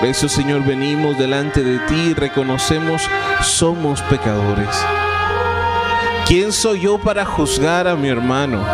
Por 0.00 0.08
eso, 0.08 0.30
Señor, 0.30 0.64
venimos 0.64 1.18
delante 1.18 1.62
de 1.62 1.78
ti 1.80 1.94
y 1.94 2.14
reconocemos 2.14 3.06
somos 3.42 4.00
pecadores. 4.00 4.74
¿Quién 6.26 6.52
soy 6.52 6.80
yo 6.80 6.96
para 6.96 7.26
juzgar 7.26 7.86
a 7.86 7.96
mi 7.96 8.08
hermano? 8.08 8.64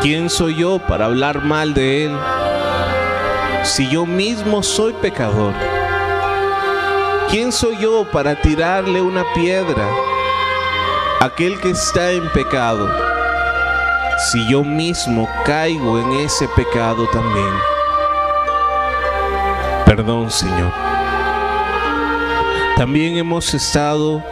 ¿Quién 0.00 0.30
soy 0.30 0.54
yo 0.54 0.78
para 0.78 1.06
hablar 1.06 1.42
mal 1.42 1.74
de 1.74 2.04
él? 2.04 2.16
Si 3.64 3.88
yo 3.88 4.06
mismo 4.06 4.62
soy 4.62 4.92
pecador. 4.92 5.52
¿Quién 7.28 7.50
soy 7.50 7.76
yo 7.78 8.08
para 8.12 8.40
tirarle 8.40 9.02
una 9.02 9.24
piedra 9.34 9.84
a 11.18 11.24
aquel 11.24 11.58
que 11.58 11.70
está 11.70 12.12
en 12.12 12.30
pecado 12.30 12.88
si 14.30 14.48
yo 14.48 14.62
mismo 14.62 15.28
caigo 15.44 15.98
en 15.98 16.12
ese 16.20 16.46
pecado 16.54 17.08
también? 17.08 17.77
Perdón, 19.88 20.30
Señor. 20.30 20.70
También 22.76 23.16
hemos 23.16 23.54
estado 23.54 24.22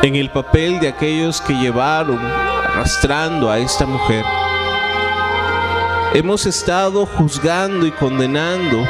en 0.00 0.16
el 0.16 0.30
papel 0.30 0.80
de 0.80 0.88
aquellos 0.88 1.42
que 1.42 1.52
llevaron 1.52 2.18
arrastrando 2.18 3.50
a 3.50 3.58
esta 3.58 3.84
mujer. 3.84 4.24
Hemos 6.14 6.46
estado 6.46 7.04
juzgando 7.04 7.86
y 7.86 7.90
condenando 7.90 8.82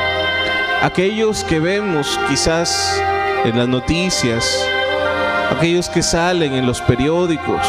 a 0.80 0.86
aquellos 0.86 1.42
que 1.42 1.58
vemos 1.58 2.16
quizás 2.28 3.02
en 3.44 3.58
las 3.58 3.66
noticias, 3.66 4.64
aquellos 5.50 5.88
que 5.88 6.04
salen 6.04 6.54
en 6.54 6.64
los 6.64 6.80
periódicos. 6.80 7.66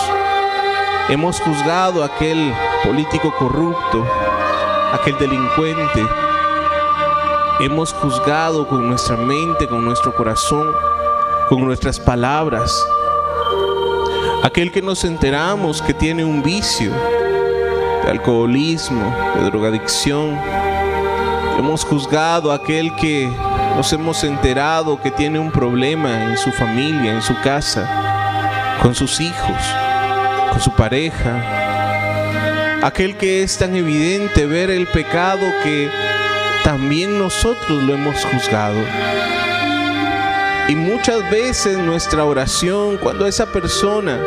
Hemos 1.10 1.40
juzgado 1.40 2.04
a 2.04 2.06
aquel 2.06 2.54
político 2.84 3.34
corrupto, 3.40 4.08
aquel 4.94 5.18
delincuente. 5.18 6.23
Hemos 7.64 7.94
juzgado 7.94 8.68
con 8.68 8.90
nuestra 8.90 9.16
mente, 9.16 9.70
con 9.70 9.86
nuestro 9.86 10.14
corazón, 10.14 10.74
con 11.48 11.64
nuestras 11.64 11.98
palabras. 11.98 12.86
Aquel 14.44 14.70
que 14.70 14.82
nos 14.82 15.06
enteramos 15.06 15.82
que 15.82 15.94
tiene 15.94 16.26
un 16.26 16.44
vicio 16.44 16.92
de 18.04 18.12
alcoholismo, 18.12 19.16
de 19.36 19.46
drogadicción. 19.46 20.38
Hemos 21.58 21.86
juzgado 21.86 22.52
a 22.52 22.56
aquel 22.56 22.94
que 22.98 23.32
nos 23.78 23.94
hemos 23.94 24.26
enterado 24.26 25.02
que 25.02 25.12
tiene 25.12 25.40
un 25.40 25.50
problema 25.50 26.32
en 26.32 26.38
su 26.38 26.52
familia, 26.52 27.14
en 27.14 27.22
su 27.22 27.40
casa, 27.40 28.78
con 28.82 28.94
sus 28.94 29.22
hijos, 29.22 29.58
con 30.52 30.60
su 30.60 30.72
pareja. 30.72 32.80
Aquel 32.84 33.16
que 33.16 33.42
es 33.42 33.58
tan 33.58 33.74
evidente 33.78 34.48
ver 34.48 34.70
el 34.70 34.86
pecado 34.88 35.40
que 35.64 35.90
también 36.64 37.18
nosotros 37.18 37.84
lo 37.84 37.94
hemos 37.94 38.24
juzgado. 38.26 38.80
Y 40.68 40.76
muchas 40.76 41.30
veces 41.30 41.78
nuestra 41.78 42.24
oración, 42.24 42.98
cuando 42.98 43.28
esa 43.28 43.52
persona 43.52 44.20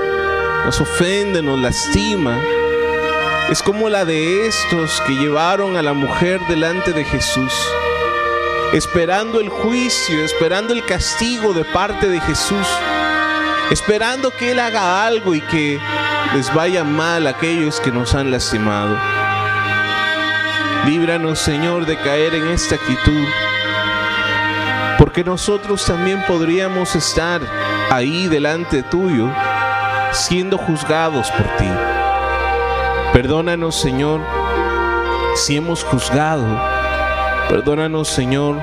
nos 0.65 0.81
ofende, 0.81 1.43
nos 1.43 1.59
lastima, 1.59 2.39
es 3.51 3.63
como 3.63 3.89
la 3.89 4.05
de 4.05 4.47
estos 4.47 5.01
que 5.07 5.15
llevaron 5.15 5.77
a 5.77 5.83
la 5.83 5.93
mujer 5.93 6.41
delante 6.49 6.93
de 6.93 7.05
Jesús 7.05 7.53
esperando 8.73 9.41
el 9.41 9.49
juicio, 9.49 10.25
esperando 10.25 10.73
el 10.73 10.85
castigo 10.85 11.53
de 11.55 11.65
parte 11.65 12.09
de 12.09 12.21
Jesús, 12.21 12.67
esperando 13.71 14.31
que 14.31 14.53
Él 14.53 14.61
haga 14.61 15.07
algo 15.07 15.35
y 15.35 15.41
que 15.41 15.81
les 16.35 16.53
vaya 16.53 16.85
mal 16.85 17.27
a 17.27 17.31
aquellos 17.31 17.81
que 17.81 17.91
nos 17.91 18.15
han 18.15 18.31
lastimado. 18.31 19.16
Líbranos, 20.87 21.39
Señor, 21.39 21.85
de 21.85 21.97
caer 21.99 22.35
en 22.35 22.49
esta 22.49 22.77
actitud, 22.77 23.27
porque 24.99 25.25
nosotros 25.25 25.85
también 25.85 26.25
podríamos 26.27 26.95
estar 26.97 27.43
ahí 27.91 28.29
delante 28.29 28.83
tuyo, 28.83 29.29
siendo 30.13 30.57
juzgados 30.57 31.31
por 31.33 31.47
ti. 31.57 31.69
Perdónanos, 33.13 33.75
Señor, 33.75 34.21
si 35.35 35.57
hemos 35.57 35.85
juzgado 35.85 36.47
Perdónanos, 37.49 38.09
Señor, 38.09 38.61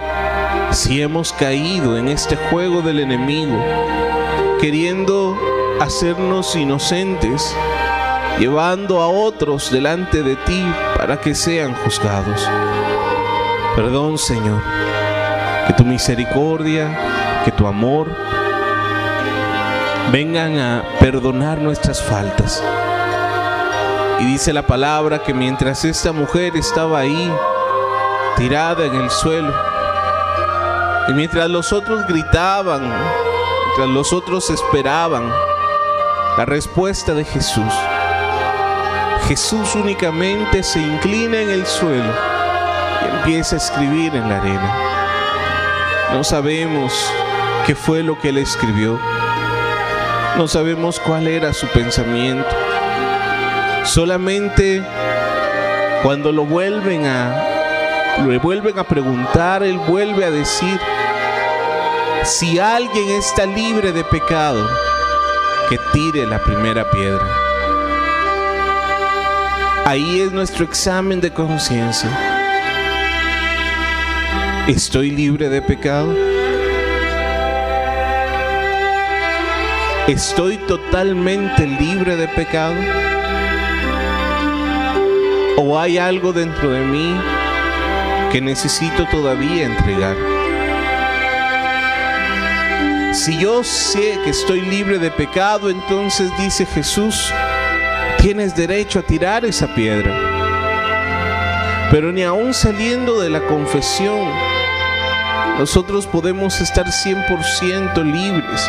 si 0.71 1.01
hemos 1.01 1.31
caído 1.31 1.97
en 1.97 2.09
este 2.09 2.35
juego 2.35 2.81
del 2.81 2.99
enemigo, 2.99 3.57
queriendo 4.59 5.37
hacernos 5.79 6.53
inocentes, 6.57 7.55
llevando 8.37 9.01
a 9.01 9.07
otros 9.07 9.71
delante 9.71 10.21
de 10.21 10.35
ti 10.35 10.65
para 11.03 11.19
que 11.19 11.35
sean 11.35 11.75
juzgados. 11.83 12.49
Perdón, 13.75 14.17
Señor, 14.17 14.61
que 15.67 15.73
tu 15.73 15.83
misericordia, 15.83 17.41
que 17.43 17.51
tu 17.51 17.67
amor 17.67 18.07
vengan 20.13 20.57
a 20.57 20.83
perdonar 21.01 21.57
nuestras 21.57 22.01
faltas. 22.01 22.63
Y 24.21 24.27
dice 24.27 24.53
la 24.53 24.65
palabra 24.65 25.19
que 25.19 25.33
mientras 25.33 25.83
esta 25.83 26.13
mujer 26.13 26.55
estaba 26.55 26.99
ahí, 26.99 27.29
tirada 28.37 28.85
en 28.85 28.95
el 28.95 29.09
suelo. 29.09 29.53
Y 31.09 31.11
mientras 31.11 31.49
los 31.49 31.73
otros 31.73 32.07
gritaban, 32.07 32.81
mientras 33.65 33.89
los 33.89 34.13
otros 34.13 34.49
esperaban, 34.49 35.29
La 36.37 36.45
respuesta 36.45 37.13
de 37.13 37.25
Jesús. 37.25 37.73
Jesús 39.27 39.73
únicamente 39.75 40.63
se 40.63 40.79
inclina 40.79 41.39
en 41.39 41.49
el 41.49 41.65
suelo 41.65 42.13
y 43.01 43.15
empieza 43.15 43.55
a 43.55 43.57
escribir 43.57 44.13
en 44.15 44.27
la 44.27 44.37
arena. 44.37 44.75
No 46.11 46.23
sabemos 46.23 46.93
qué 47.65 47.73
fue 47.73 48.03
lo 48.03 48.19
que 48.19 48.29
él 48.29 48.37
escribió. 48.37 48.99
No 50.37 50.47
sabemos 50.47 50.99
cuál 50.99 51.27
era 51.27 51.53
su 51.53 51.67
pensamiento. 51.67 52.49
Solamente 53.85 54.83
cuando 56.03 56.31
lo 56.31 56.45
vuelven 56.45 57.05
a 57.05 57.49
le 58.27 58.37
vuelven 58.37 58.77
a 58.77 58.83
preguntar, 58.83 59.63
él 59.63 59.77
vuelve 59.79 60.23
a 60.25 60.31
decir, 60.31 60.79
si 62.23 62.59
alguien 62.59 63.09
está 63.09 63.45
libre 63.45 63.91
de 63.91 64.03
pecado, 64.03 64.69
que 65.67 65.79
tire 65.93 66.25
la 66.27 66.37
primera 66.43 66.89
piedra. 66.91 67.42
Ahí 69.85 70.21
es 70.21 70.31
nuestro 70.31 70.63
examen 70.63 71.19
de 71.19 71.29
conciencia. 71.31 72.09
¿Estoy 74.65 75.11
libre 75.11 75.49
de 75.49 75.61
pecado? 75.61 76.15
¿Estoy 80.07 80.55
totalmente 80.57 81.67
libre 81.67 82.15
de 82.15 82.29
pecado? 82.29 82.75
¿O 85.57 85.77
hay 85.77 85.97
algo 85.97 86.31
dentro 86.31 86.71
de 86.71 86.79
mí 86.79 87.13
que 88.31 88.39
necesito 88.39 89.05
todavía 89.07 89.65
entregar? 89.65 90.15
Si 93.13 93.37
yo 93.37 93.65
sé 93.65 94.17
que 94.23 94.29
estoy 94.29 94.61
libre 94.61 94.97
de 94.97 95.11
pecado, 95.11 95.69
entonces 95.69 96.31
dice 96.39 96.65
Jesús, 96.65 97.33
tienes 98.23 98.55
derecho 98.55 98.99
a 98.99 99.01
tirar 99.01 99.43
esa 99.43 99.75
piedra. 99.75 100.09
Pero 101.91 102.13
ni 102.13 102.23
aún 102.23 102.53
saliendo 102.53 103.19
de 103.19 103.29
la 103.29 103.41
confesión, 103.41 104.29
nosotros 105.59 106.07
podemos 106.07 106.61
estar 106.61 106.85
100% 106.85 108.01
libres. 108.01 108.65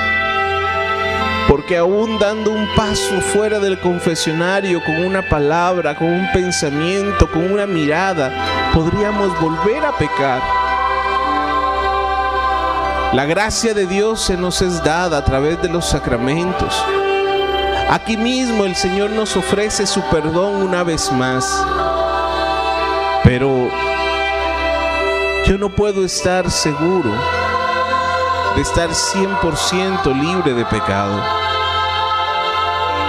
Porque 1.47 1.77
aún 1.77 2.19
dando 2.19 2.51
un 2.51 2.67
paso 2.75 3.21
fuera 3.21 3.61
del 3.61 3.79
confesionario 3.79 4.83
con 4.83 5.05
una 5.05 5.23
palabra, 5.29 5.95
con 5.95 6.09
un 6.09 6.27
pensamiento, 6.33 7.31
con 7.31 7.53
una 7.53 7.65
mirada, 7.65 8.73
podríamos 8.75 9.41
volver 9.41 9.85
a 9.85 9.97
pecar. 9.97 10.43
La 13.13 13.25
gracia 13.25 13.73
de 13.73 13.87
Dios 13.87 14.21
se 14.21 14.37
nos 14.37 14.61
es 14.63 14.83
dada 14.83 15.19
a 15.19 15.25
través 15.25 15.63
de 15.63 15.69
los 15.69 15.85
sacramentos. 15.85 16.75
Aquí 17.95 18.17
mismo 18.17 18.65
el 18.65 18.75
Señor 18.75 19.11
nos 19.11 19.37
ofrece 19.37 19.87
su 19.87 20.03
perdón 20.11 20.65
una 20.65 20.83
vez 20.83 21.13
más. 21.13 21.65
Pero 23.23 23.69
yo 25.47 25.57
no 25.59 25.69
puedo 25.69 26.05
estar 26.05 26.51
seguro 26.51 27.13
de 28.57 28.63
estar 28.63 28.91
100% 28.91 30.13
libre 30.13 30.55
de 30.55 30.65
pecado. 30.65 31.23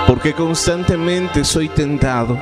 Porque 0.06 0.36
constantemente 0.36 1.44
soy 1.44 1.68
tentado. 1.68 2.38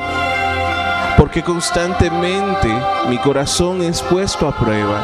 Porque 1.16 1.44
constantemente 1.44 2.68
mi 3.08 3.20
corazón 3.20 3.82
es 3.82 4.02
puesto 4.02 4.50
a 4.50 4.52
prueba. 4.52 5.02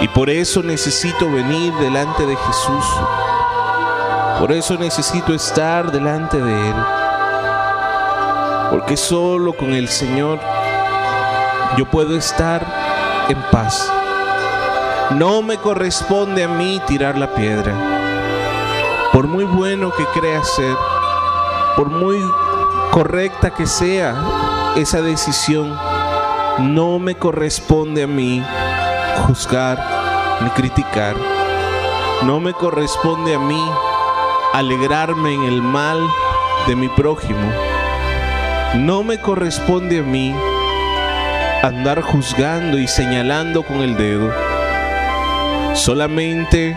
Y 0.00 0.08
por 0.08 0.28
eso 0.28 0.60
necesito 0.60 1.30
venir 1.30 1.72
delante 1.74 2.26
de 2.26 2.34
Jesús. 2.34 2.84
Por 4.38 4.52
eso 4.52 4.76
necesito 4.78 5.34
estar 5.34 5.90
delante 5.90 6.40
de 6.40 6.68
Él. 6.68 6.74
Porque 8.70 8.96
solo 8.96 9.52
con 9.52 9.72
el 9.72 9.88
Señor 9.88 10.38
yo 11.76 11.84
puedo 11.90 12.16
estar 12.16 12.64
en 13.28 13.40
paz. 13.50 13.90
No 15.10 15.42
me 15.42 15.56
corresponde 15.56 16.44
a 16.44 16.48
mí 16.48 16.80
tirar 16.86 17.18
la 17.18 17.34
piedra. 17.34 17.74
Por 19.12 19.26
muy 19.26 19.44
bueno 19.44 19.90
que 19.90 20.04
crea 20.18 20.44
ser, 20.44 20.76
por 21.76 21.88
muy 21.88 22.18
correcta 22.92 23.50
que 23.50 23.66
sea 23.66 24.14
esa 24.76 25.02
decisión, 25.02 25.76
no 26.58 27.00
me 27.00 27.16
corresponde 27.16 28.04
a 28.04 28.06
mí 28.06 28.44
juzgar 29.26 29.84
ni 30.40 30.50
criticar. 30.50 31.16
No 32.22 32.38
me 32.38 32.52
corresponde 32.52 33.34
a 33.34 33.38
mí 33.38 33.62
alegrarme 34.52 35.34
en 35.34 35.44
el 35.44 35.62
mal 35.62 35.98
de 36.66 36.76
mi 36.76 36.88
prójimo. 36.88 37.52
No 38.74 39.02
me 39.02 39.18
corresponde 39.18 40.00
a 40.00 40.02
mí 40.02 40.34
andar 41.62 42.02
juzgando 42.02 42.78
y 42.78 42.86
señalando 42.86 43.62
con 43.62 43.80
el 43.80 43.96
dedo. 43.96 44.32
Solamente 45.74 46.76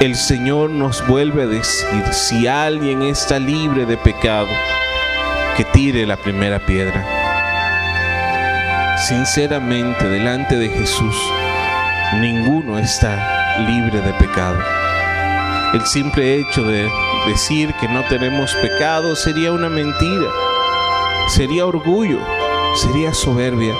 el 0.00 0.14
Señor 0.14 0.70
nos 0.70 1.06
vuelve 1.06 1.42
a 1.42 1.46
decir, 1.46 2.04
si 2.12 2.46
alguien 2.46 3.02
está 3.02 3.38
libre 3.38 3.84
de 3.84 3.96
pecado, 3.96 4.48
que 5.56 5.64
tire 5.64 6.06
la 6.06 6.16
primera 6.16 6.58
piedra. 6.60 7.04
Sinceramente, 8.96 10.08
delante 10.08 10.56
de 10.56 10.68
Jesús, 10.68 11.16
ninguno 12.20 12.78
está 12.78 13.56
libre 13.66 14.00
de 14.00 14.12
pecado. 14.14 14.58
El 15.74 15.84
simple 15.84 16.40
hecho 16.40 16.62
de 16.62 16.90
decir 17.26 17.74
que 17.74 17.88
no 17.88 18.02
tenemos 18.04 18.54
pecado 18.54 19.14
sería 19.14 19.52
una 19.52 19.68
mentira, 19.68 20.30
sería 21.28 21.66
orgullo, 21.66 22.18
sería 22.74 23.12
soberbia. 23.12 23.74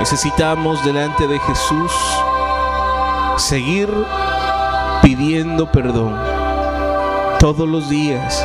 Necesitamos 0.00 0.84
delante 0.84 1.28
de 1.28 1.38
Jesús 1.38 1.92
seguir 3.36 3.88
pidiendo 5.00 5.70
perdón 5.70 6.16
todos 7.38 7.68
los 7.68 7.88
días. 7.88 8.44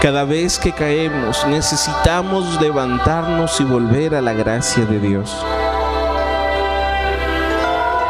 Cada 0.00 0.24
vez 0.24 0.60
que 0.60 0.70
caemos 0.70 1.44
necesitamos 1.48 2.60
levantarnos 2.60 3.60
y 3.60 3.64
volver 3.64 4.14
a 4.14 4.20
la 4.20 4.32
gracia 4.32 4.86
de 4.86 5.00
Dios. 5.00 5.44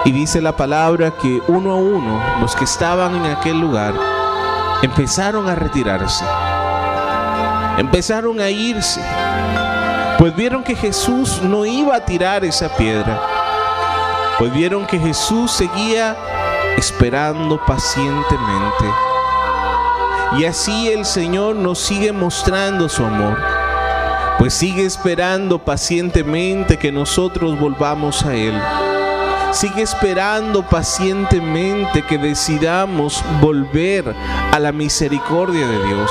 Y 0.04 0.12
dice 0.12 0.40
la 0.40 0.56
palabra 0.56 1.12
que 1.12 1.40
uno 1.48 1.72
a 1.72 1.76
uno 1.76 2.20
los 2.40 2.54
que 2.54 2.64
estaban 2.64 3.14
en 3.16 3.26
aquel 3.26 3.60
lugar 3.60 3.94
empezaron 4.82 5.48
a 5.48 5.54
retirarse. 5.54 6.24
Empezaron 7.78 8.40
a 8.40 8.50
irse 8.50 9.00
pues 10.18 10.34
vieron 10.36 10.62
que 10.62 10.76
Jesús 10.76 11.42
no 11.42 11.66
iba 11.66 11.96
a 11.96 12.04
tirar 12.04 12.44
esa 12.44 12.74
piedra. 12.76 13.20
Pues 14.38 14.52
vieron 14.52 14.86
que 14.86 14.98
Jesús 14.98 15.50
seguía 15.50 16.16
esperando 16.76 17.60
pacientemente. 17.66 18.84
Y 20.38 20.44
así 20.44 20.88
el 20.88 21.04
Señor 21.04 21.56
nos 21.56 21.80
sigue 21.80 22.12
mostrando 22.12 22.88
su 22.88 23.04
amor. 23.04 23.38
Pues 24.38 24.54
sigue 24.54 24.84
esperando 24.84 25.58
pacientemente 25.58 26.78
que 26.78 26.92
nosotros 26.92 27.58
volvamos 27.58 28.24
a 28.24 28.34
Él. 28.34 28.54
Sigue 29.54 29.82
esperando 29.82 30.64
pacientemente 30.64 32.02
que 32.02 32.18
decidamos 32.18 33.22
volver 33.40 34.12
a 34.50 34.58
la 34.58 34.72
misericordia 34.72 35.64
de 35.68 35.86
Dios. 35.86 36.10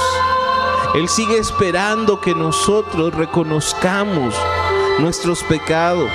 Él 0.95 1.09
sigue 1.09 1.37
esperando 1.39 2.21
que 2.21 2.33
nosotros 2.33 3.13
reconozcamos 3.13 4.33
nuestros 4.99 5.43
pecados 5.43 6.09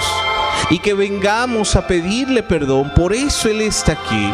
y 0.71 0.79
que 0.79 0.95
vengamos 0.95 1.77
a 1.77 1.87
pedirle 1.87 2.43
perdón. 2.43 2.93
Por 2.97 3.13
eso 3.13 3.51
Él 3.51 3.61
está 3.61 3.93
aquí. 3.93 4.33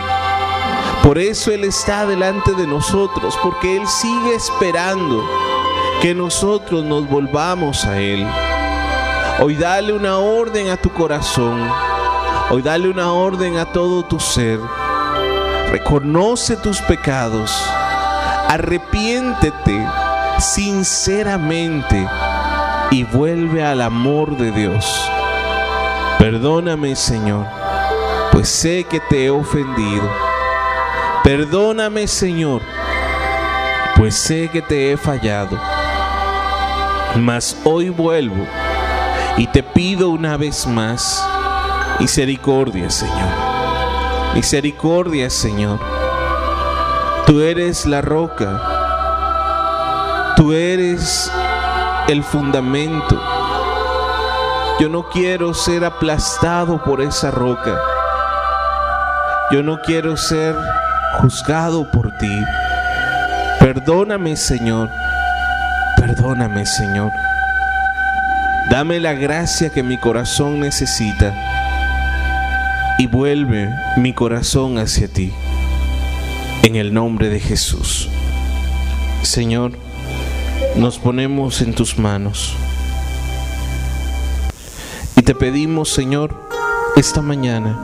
Por 1.02 1.18
eso 1.18 1.50
Él 1.50 1.64
está 1.64 2.06
delante 2.06 2.52
de 2.52 2.68
nosotros, 2.68 3.36
porque 3.42 3.76
Él 3.76 3.88
sigue 3.88 4.36
esperando 4.36 5.28
que 6.00 6.14
nosotros 6.14 6.84
nos 6.84 7.08
volvamos 7.08 7.86
a 7.86 7.98
Él. 7.98 8.24
Hoy 9.40 9.56
dale 9.56 9.92
una 9.92 10.18
orden 10.18 10.70
a 10.70 10.76
tu 10.76 10.90
corazón. 10.90 11.68
Hoy 12.50 12.62
dale 12.62 12.88
una 12.88 13.12
orden 13.12 13.56
a 13.56 13.64
todo 13.64 14.04
tu 14.04 14.20
ser. 14.20 14.60
Reconoce 15.70 16.56
tus 16.56 16.80
pecados. 16.82 17.50
Arrepiéntete 18.48 19.84
sinceramente 20.38 22.06
y 22.90 23.04
vuelve 23.04 23.64
al 23.64 23.80
amor 23.80 24.36
de 24.36 24.50
Dios. 24.50 25.10
Perdóname, 26.18 26.94
Señor, 26.94 27.46
pues 28.30 28.48
sé 28.48 28.84
que 28.84 29.00
te 29.00 29.24
he 29.24 29.30
ofendido. 29.30 30.08
Perdóname, 31.24 32.06
Señor, 32.06 32.60
pues 33.96 34.14
sé 34.14 34.48
que 34.52 34.60
te 34.60 34.92
he 34.92 34.96
fallado. 34.96 35.58
Mas 37.16 37.56
hoy 37.64 37.88
vuelvo 37.88 38.46
y 39.38 39.46
te 39.46 39.62
pido 39.62 40.10
una 40.10 40.36
vez 40.36 40.66
más 40.66 41.26
misericordia, 42.00 42.90
Señor. 42.90 43.28
Misericordia, 44.34 45.30
Señor. 45.30 45.78
Tú 47.26 47.40
eres 47.40 47.86
la 47.86 48.00
roca. 48.00 48.60
Tú 50.36 50.52
eres 50.52 51.30
el 52.08 52.22
fundamento. 52.24 53.20
Yo 54.80 54.88
no 54.88 55.08
quiero 55.08 55.54
ser 55.54 55.84
aplastado 55.84 56.82
por 56.82 57.00
esa 57.00 57.30
roca. 57.30 57.78
Yo 59.52 59.62
no 59.62 59.80
quiero 59.80 60.16
ser 60.16 60.56
juzgado 61.20 61.88
por 61.90 62.10
ti. 62.18 62.44
Perdóname, 63.60 64.36
Señor. 64.36 64.90
Perdóname, 65.96 66.66
Señor. 66.66 67.12
Dame 68.68 68.98
la 68.98 69.12
gracia 69.12 69.70
que 69.70 69.82
mi 69.82 69.96
corazón 69.96 70.58
necesita 70.58 71.53
y 72.98 73.06
vuelve 73.06 73.68
mi 73.96 74.12
corazón 74.12 74.78
hacia 74.78 75.08
ti. 75.08 75.32
En 76.62 76.76
el 76.76 76.94
nombre 76.94 77.28
de 77.28 77.40
Jesús. 77.40 78.08
Señor, 79.22 79.72
nos 80.76 80.98
ponemos 80.98 81.60
en 81.60 81.74
tus 81.74 81.98
manos. 81.98 82.54
Y 85.16 85.22
te 85.22 85.34
pedimos, 85.34 85.92
Señor, 85.92 86.34
esta 86.96 87.20
mañana, 87.20 87.76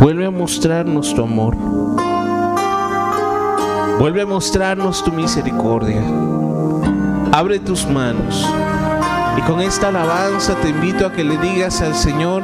vuelve 0.00 0.26
a 0.26 0.30
mostrarnos 0.30 1.14
tu 1.14 1.22
amor. 1.22 1.56
Vuelve 3.98 4.22
a 4.22 4.26
mostrarnos 4.26 5.04
tu 5.04 5.12
misericordia. 5.12 6.02
Abre 7.32 7.58
tus 7.58 7.86
manos. 7.86 8.46
Y 9.36 9.42
con 9.42 9.60
esta 9.60 9.88
alabanza 9.88 10.54
te 10.56 10.70
invito 10.70 11.06
a 11.06 11.12
que 11.12 11.22
le 11.22 11.36
digas 11.36 11.82
al 11.82 11.94
Señor, 11.94 12.42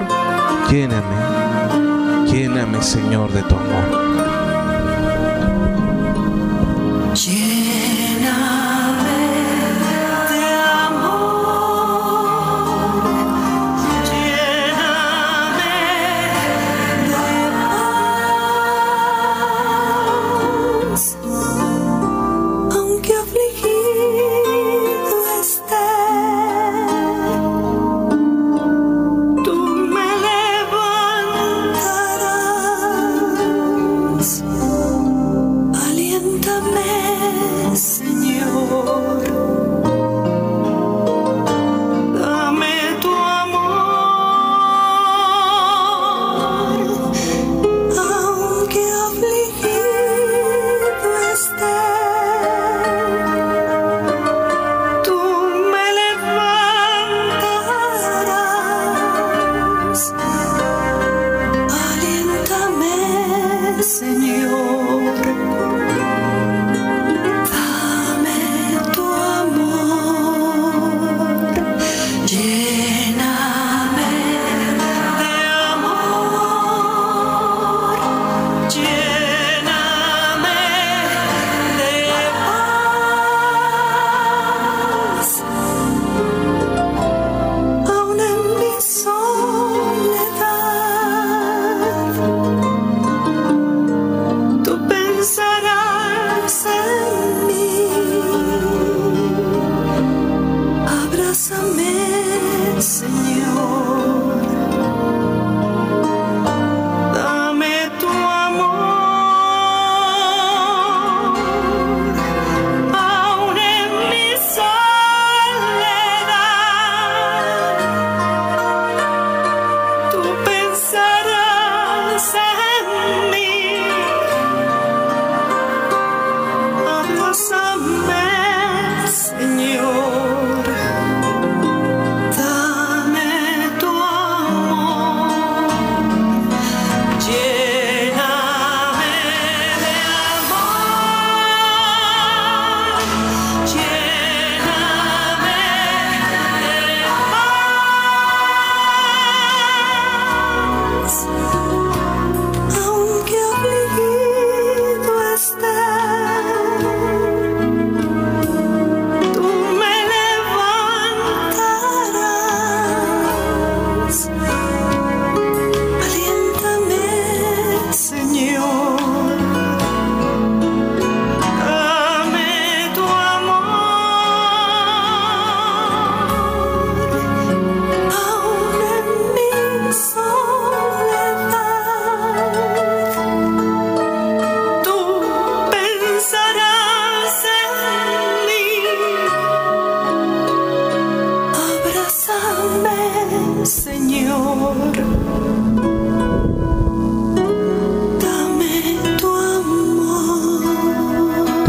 lléname, 0.71 2.27
lléname 2.27 2.83
Señor 2.83 3.33
de 3.33 3.43
tu 3.43 3.55
amor. 3.55 3.96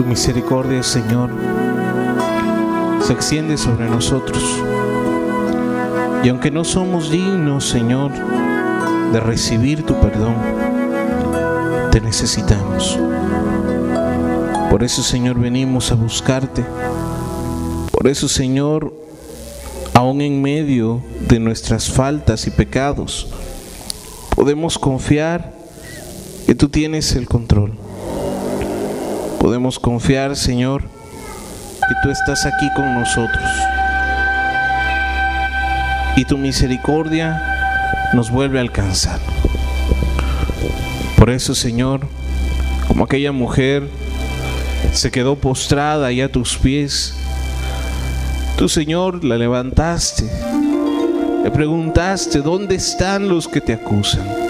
Misericordia, 0.04 0.84
Señor, 0.84 1.30
se 3.02 3.14
extiende 3.14 3.58
sobre 3.58 3.90
nosotros. 3.90 4.44
Y 6.24 6.30
aunque 6.30 6.52
no 6.52 6.64
somos 6.64 7.10
dignos, 7.10 7.68
Señor, 7.68 8.12
de 9.12 9.20
recibir 9.20 9.84
tu 9.84 9.94
perdón, 10.00 10.36
te 11.92 12.02
necesitamos. 12.02 13.00
Por 14.70 14.84
eso, 14.84 15.02
Señor, 15.02 15.40
venimos 15.40 15.92
a 15.92 15.96
buscarte. 15.96 16.64
Por 17.92 18.08
eso, 18.08 18.28
Señor, 18.28 18.94
aún 19.94 20.22
en 20.22 20.42
medio 20.42 21.02
de 21.28 21.40
nuestras 21.40 21.90
faltas 21.90 22.46
y 22.46 22.52
pecados, 22.52 23.28
podemos 24.36 24.78
confiar 24.78 25.54
que 26.46 26.56
tú 26.56 26.70
tienes 26.70 27.16
el 27.16 27.28
control 27.28 27.87
podemos 29.40 29.80
confiar, 29.80 30.36
Señor, 30.36 30.82
que 30.82 31.96
tú 32.04 32.10
estás 32.10 32.46
aquí 32.46 32.70
con 32.76 32.94
nosotros. 32.94 33.44
Y 36.16 36.26
tu 36.26 36.38
misericordia 36.38 37.42
nos 38.14 38.32
vuelve 38.32 38.58
a 38.58 38.62
alcanzar. 38.62 39.20
Por 41.18 41.30
eso, 41.30 41.56
Señor, 41.56 42.02
como 42.88 43.06
aquella 43.06 43.32
mujer 43.32 43.88
se 44.94 45.12
quedó 45.12 45.36
postrada 45.36 46.12
y 46.12 46.22
a 46.22 46.32
tus 46.32 46.58
pies. 46.58 47.14
Tu 48.58 48.68
Señor 48.68 49.24
la 49.24 49.38
levantaste, 49.38 50.24
le 51.44 51.52
preguntaste, 51.52 52.42
¿dónde 52.42 52.76
están 52.76 53.30
los 53.30 53.48
que 53.48 53.62
te 53.62 53.74
acusan? 53.74 54.47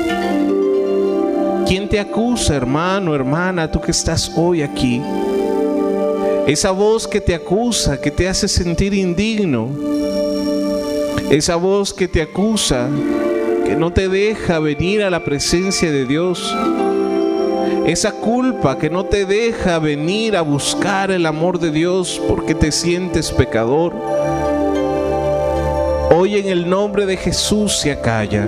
¿Quién 1.68 1.90
te 1.90 2.00
acusa, 2.00 2.56
hermano, 2.56 3.14
hermana, 3.14 3.70
tú 3.70 3.82
que 3.82 3.92
estás 3.92 4.32
hoy 4.38 4.62
aquí? 4.62 5.02
Esa 6.48 6.72
voz 6.72 7.06
que 7.06 7.20
te 7.20 7.36
acusa, 7.36 8.00
que 8.00 8.10
te 8.10 8.30
hace 8.30 8.48
sentir 8.48 8.94
indigno. 8.94 9.70
Esa 11.30 11.58
voz 11.58 11.94
que 11.94 12.08
te 12.08 12.22
acusa, 12.22 12.88
que 13.66 13.76
no 13.76 13.92
te 13.92 14.08
deja 14.08 14.60
venir 14.60 15.04
a 15.04 15.10
la 15.10 15.26
presencia 15.26 15.92
de 15.92 16.06
Dios. 16.06 16.56
Esa 17.86 18.14
culpa 18.14 18.78
que 18.78 18.90
no 18.90 19.04
te 19.04 19.26
deja 19.26 19.78
venir 19.80 20.38
a 20.38 20.42
buscar 20.44 21.12
el 21.12 21.26
amor 21.26 21.60
de 21.60 21.72
Dios 21.72 22.22
porque 22.30 22.56
te 22.56 22.72
sientes 22.72 23.30
pecador. 23.32 23.94
Hoy 26.16 26.38
en 26.38 26.48
el 26.48 26.70
nombre 26.70 27.06
de 27.06 27.18
Jesús 27.18 27.74
se 27.78 27.92
acalla. 27.92 28.48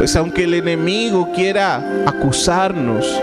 Pues 0.00 0.16
aunque 0.16 0.44
el 0.44 0.54
enemigo 0.54 1.28
quiera 1.34 2.04
acusarnos, 2.06 3.20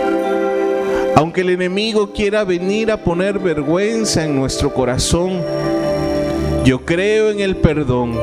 aunque 1.16 1.40
el 1.40 1.50
enemigo 1.50 2.12
quiera 2.12 2.44
venir 2.44 2.92
a 2.92 2.96
poner 2.96 3.40
vergüenza 3.40 4.24
en 4.24 4.36
nuestro 4.36 4.72
corazón, 4.72 5.42
yo 6.64 6.84
creo 6.84 7.30
en 7.30 7.40
el 7.40 7.56
perdón. 7.56 8.16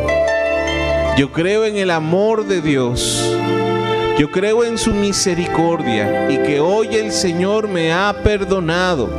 Yo 1.17 1.33
creo 1.33 1.65
en 1.65 1.75
el 1.75 1.91
amor 1.91 2.47
de 2.47 2.61
Dios. 2.61 3.29
Yo 4.17 4.31
creo 4.31 4.63
en 4.63 4.77
su 4.77 4.93
misericordia 4.93 6.31
y 6.31 6.37
que 6.37 6.61
hoy 6.61 6.95
el 6.95 7.11
Señor 7.11 7.67
me 7.67 7.91
ha 7.91 8.15
perdonado, 8.23 9.09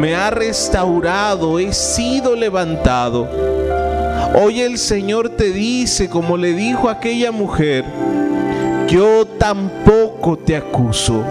me 0.00 0.14
ha 0.14 0.30
restaurado, 0.30 1.58
he 1.58 1.74
sido 1.74 2.34
levantado. 2.34 3.28
Hoy 4.34 4.62
el 4.62 4.78
Señor 4.78 5.28
te 5.28 5.50
dice, 5.50 6.08
como 6.08 6.38
le 6.38 6.54
dijo 6.54 6.88
aquella 6.88 7.30
mujer, 7.32 7.84
yo 8.88 9.26
tampoco 9.38 10.38
te 10.38 10.56
acuso. 10.56 11.24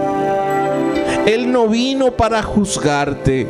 Él 1.26 1.50
no 1.50 1.68
vino 1.68 2.12
para 2.12 2.42
juzgarte. 2.42 3.48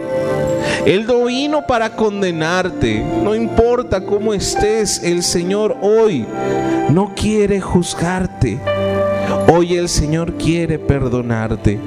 Él 0.86 1.06
no 1.06 1.24
vino 1.24 1.66
para 1.66 1.90
condenarte. 1.90 3.04
No 3.22 3.34
importa 3.34 4.04
cómo 4.04 4.32
estés, 4.32 5.02
el 5.02 5.22
Señor 5.22 5.76
hoy 5.82 6.24
no 6.88 7.12
quiere 7.14 7.60
juzgarte. 7.60 8.58
Hoy 9.52 9.76
el 9.76 9.88
Señor 9.88 10.34
quiere 10.34 10.78
perdonarte. 10.78 11.78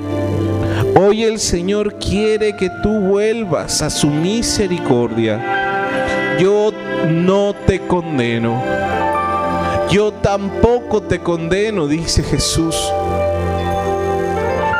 Hoy 0.96 1.24
el 1.24 1.40
Señor 1.40 1.96
quiere 1.96 2.56
que 2.56 2.70
tú 2.84 3.00
vuelvas 3.00 3.82
a 3.82 3.90
su 3.90 4.08
misericordia. 4.08 6.38
Yo 6.40 6.72
no 7.10 7.56
te 7.66 7.80
condeno. 7.80 8.62
Yo 9.92 10.12
tampoco 10.12 11.02
te 11.02 11.20
condeno, 11.20 11.88
dice 11.88 12.22
Jesús. 12.22 12.76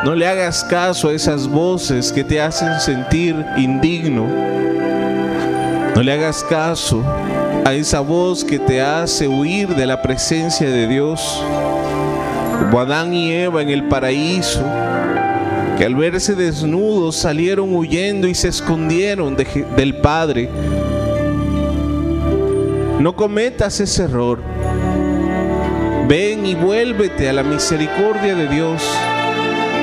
No 0.04 0.14
le 0.14 0.28
hagas 0.28 0.62
caso 0.62 1.08
a 1.08 1.12
esas 1.12 1.48
voces 1.48 2.12
que 2.12 2.22
te 2.22 2.40
hacen 2.40 2.80
sentir 2.80 3.34
indigno. 3.56 4.26
No 5.96 6.02
le 6.02 6.12
hagas 6.12 6.44
caso 6.44 7.02
a 7.64 7.74
esa 7.74 7.98
voz 7.98 8.44
que 8.44 8.60
te 8.60 8.80
hace 8.80 9.26
huir 9.26 9.74
de 9.74 9.84
la 9.84 10.00
presencia 10.00 10.70
de 10.70 10.86
Dios. 10.86 11.42
Como 12.60 12.78
Adán 12.78 13.12
y 13.12 13.32
Eva 13.32 13.62
en 13.62 13.70
el 13.70 13.88
paraíso, 13.88 14.62
que 15.76 15.86
al 15.86 15.96
verse 15.96 16.36
desnudos 16.36 17.16
salieron 17.16 17.74
huyendo 17.74 18.28
y 18.28 18.34
se 18.36 18.46
escondieron 18.46 19.36
del 19.36 19.96
Padre. 19.96 20.48
No 23.00 23.16
cometas 23.16 23.80
ese 23.80 24.04
error. 24.04 24.59
Ven 26.10 26.44
y 26.44 26.56
vuélvete 26.56 27.28
a 27.28 27.32
la 27.32 27.44
misericordia 27.44 28.34
de 28.34 28.48
Dios. 28.48 28.82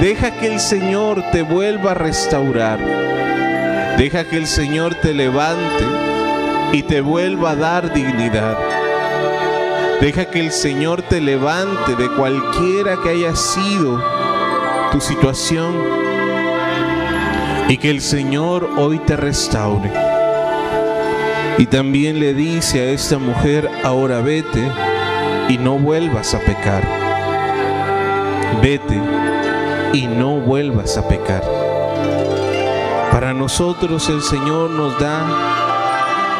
Deja 0.01 0.31
que 0.31 0.47
el 0.47 0.59
Señor 0.59 1.23
te 1.31 1.41
vuelva 1.41 1.91
a 1.91 1.93
restaurar. 1.93 2.79
Deja 3.97 4.25
que 4.25 4.35
el 4.35 4.45
Señor 4.45 4.95
te 4.95 5.13
levante 5.13 5.85
y 6.73 6.83
te 6.83 6.99
vuelva 6.99 7.51
a 7.51 7.55
dar 7.55 7.93
dignidad. 7.93 8.57
Deja 10.01 10.25
que 10.25 10.41
el 10.41 10.51
Señor 10.51 11.01
te 11.01 11.21
levante 11.21 11.95
de 11.95 12.09
cualquiera 12.09 12.97
que 13.01 13.11
haya 13.11 13.33
sido 13.33 14.03
tu 14.91 14.99
situación 14.99 15.75
y 17.69 17.77
que 17.77 17.89
el 17.89 18.01
Señor 18.01 18.69
hoy 18.75 18.99
te 18.99 19.15
restaure. 19.15 19.93
Y 21.57 21.67
también 21.67 22.19
le 22.19 22.33
dice 22.33 22.81
a 22.81 22.91
esta 22.91 23.17
mujer, 23.17 23.69
ahora 23.85 24.19
vete 24.19 24.69
y 25.49 25.57
no 25.57 25.77
vuelvas 25.77 26.33
a 26.33 26.39
pecar. 26.39 26.83
Vete 28.61 29.01
y 29.93 30.07
no 30.07 30.39
vuelvas 30.39 30.97
a 30.97 31.07
pecar. 31.07 31.41
Para 33.11 33.33
nosotros 33.33 34.09
el 34.09 34.21
Señor 34.21 34.69
nos 34.71 34.99
da 34.99 35.25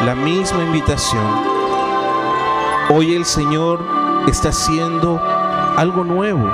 la 0.06 0.13
misma 0.15 0.63
invitación. 0.63 1.26
Hoy 2.89 3.15
el 3.15 3.26
Señor 3.26 3.80
está 4.28 4.50
haciendo 4.50 5.22
algo 5.78 6.04
nuevo. 6.04 6.50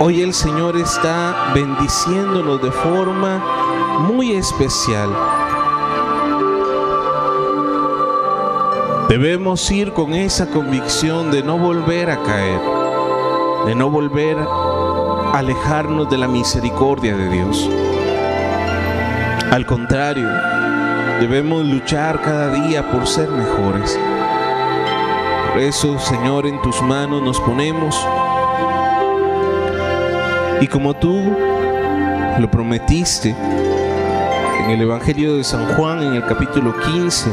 Hoy 0.00 0.22
el 0.22 0.32
Señor 0.32 0.76
está 0.76 1.52
bendiciéndonos 1.54 2.62
de 2.62 2.72
forma 2.72 4.00
muy 4.00 4.32
especial. 4.32 5.10
Debemos 9.10 9.68
ir 9.72 9.92
con 9.92 10.14
esa 10.14 10.46
convicción 10.50 11.32
de 11.32 11.42
no 11.42 11.58
volver 11.58 12.12
a 12.12 12.22
caer, 12.22 12.60
de 13.66 13.74
no 13.74 13.90
volver 13.90 14.36
a 14.38 15.32
alejarnos 15.36 16.08
de 16.08 16.16
la 16.16 16.28
misericordia 16.28 17.16
de 17.16 17.28
Dios. 17.28 17.68
Al 19.50 19.66
contrario, 19.66 20.28
debemos 21.18 21.66
luchar 21.66 22.22
cada 22.22 22.52
día 22.54 22.88
por 22.88 23.04
ser 23.08 23.28
mejores. 23.30 23.98
Por 25.48 25.60
eso, 25.60 25.98
Señor, 25.98 26.46
en 26.46 26.62
tus 26.62 26.80
manos 26.80 27.20
nos 27.20 27.40
ponemos. 27.40 28.00
Y 30.60 30.68
como 30.68 30.94
tú 30.94 31.36
lo 32.38 32.48
prometiste 32.48 33.34
en 34.60 34.70
el 34.70 34.82
Evangelio 34.82 35.36
de 35.36 35.42
San 35.42 35.66
Juan, 35.74 36.00
en 36.00 36.14
el 36.14 36.24
capítulo 36.26 36.72
15, 36.78 37.28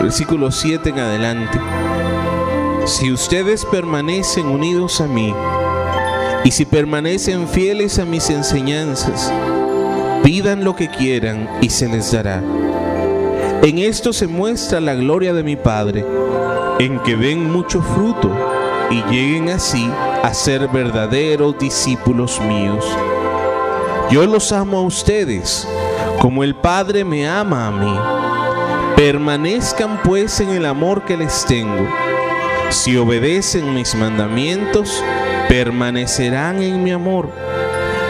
versículo 0.00 0.50
7 0.50 0.90
en 0.90 0.98
adelante. 0.98 1.58
Si 2.86 3.10
ustedes 3.10 3.64
permanecen 3.64 4.46
unidos 4.46 5.00
a 5.00 5.06
mí 5.06 5.34
y 6.44 6.50
si 6.50 6.64
permanecen 6.64 7.48
fieles 7.48 7.98
a 7.98 8.04
mis 8.04 8.30
enseñanzas, 8.30 9.32
pidan 10.22 10.64
lo 10.64 10.76
que 10.76 10.88
quieran 10.88 11.48
y 11.60 11.70
se 11.70 11.88
les 11.88 12.12
dará. 12.12 12.42
En 13.62 13.78
esto 13.78 14.12
se 14.12 14.26
muestra 14.26 14.80
la 14.80 14.94
gloria 14.94 15.32
de 15.32 15.42
mi 15.42 15.56
Padre, 15.56 16.04
en 16.78 17.00
que 17.00 17.16
den 17.16 17.50
mucho 17.50 17.82
fruto 17.82 18.30
y 18.90 19.02
lleguen 19.10 19.48
así 19.48 19.90
a 20.22 20.32
ser 20.34 20.68
verdaderos 20.68 21.58
discípulos 21.58 22.40
míos. 22.42 22.84
Yo 24.10 24.24
los 24.26 24.52
amo 24.52 24.78
a 24.78 24.82
ustedes, 24.82 25.66
como 26.20 26.44
el 26.44 26.54
Padre 26.54 27.04
me 27.04 27.28
ama 27.28 27.66
a 27.66 27.70
mí. 27.72 28.45
Permanezcan 28.96 30.00
pues 30.02 30.40
en 30.40 30.48
el 30.48 30.64
amor 30.64 31.04
que 31.04 31.18
les 31.18 31.44
tengo. 31.44 31.86
Si 32.70 32.96
obedecen 32.96 33.74
mis 33.74 33.94
mandamientos, 33.94 35.04
permanecerán 35.50 36.62
en 36.62 36.82
mi 36.82 36.92
amor, 36.92 37.30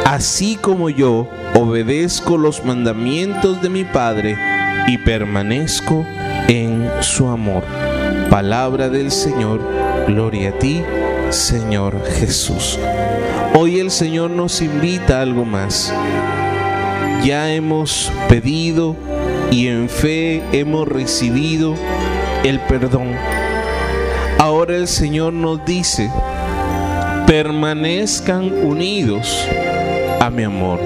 así 0.05 0.55
como 0.55 0.89
yo 0.89 1.29
obedezco 1.55 2.39
los 2.39 2.65
mandamientos 2.65 3.61
de 3.61 3.69
mi 3.69 3.83
Padre 3.83 4.39
y 4.87 4.97
permanezco 4.99 6.07
en 6.47 6.89
su 7.01 7.27
amor. 7.27 7.65
Palabra 8.31 8.89
del 8.89 9.11
Señor, 9.11 9.61
gloria 10.07 10.51
a 10.51 10.59
ti, 10.59 10.85
Señor 11.31 12.01
Jesús. 12.13 12.79
Hoy 13.55 13.81
el 13.81 13.91
Señor 13.91 14.31
nos 14.31 14.63
invita 14.63 15.19
a 15.19 15.23
algo 15.23 15.45
más. 15.45 15.93
Ya 17.25 17.51
hemos 17.53 18.13
pedido 18.29 18.95
y 19.51 19.69
en 19.69 19.89
fe 19.89 20.43
hemos 20.53 20.89
recibido 20.89 21.75
el 22.45 22.61
perdón. 22.61 23.13
Ahora 24.39 24.77
el 24.77 24.89
Señor 24.89 25.33
nos 25.33 25.65
dice, 25.65 26.11
permanezcan 27.27 28.53
unidos 28.65 29.47
a 30.21 30.31
mi 30.31 30.45
amor. 30.45 30.81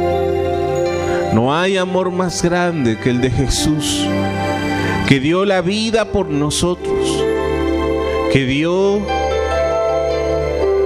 No 1.33 1.55
hay 1.55 1.77
amor 1.77 2.11
más 2.11 2.43
grande 2.43 2.99
que 2.99 3.11
el 3.11 3.21
de 3.21 3.31
Jesús, 3.31 4.07
que 5.09 5.21
dio 5.21 5.45
la 5.45 5.61
vida 5.61 6.07
por 6.07 6.29
nosotros, 6.29 7.25
que 8.33 8.45
dio 8.45 9.01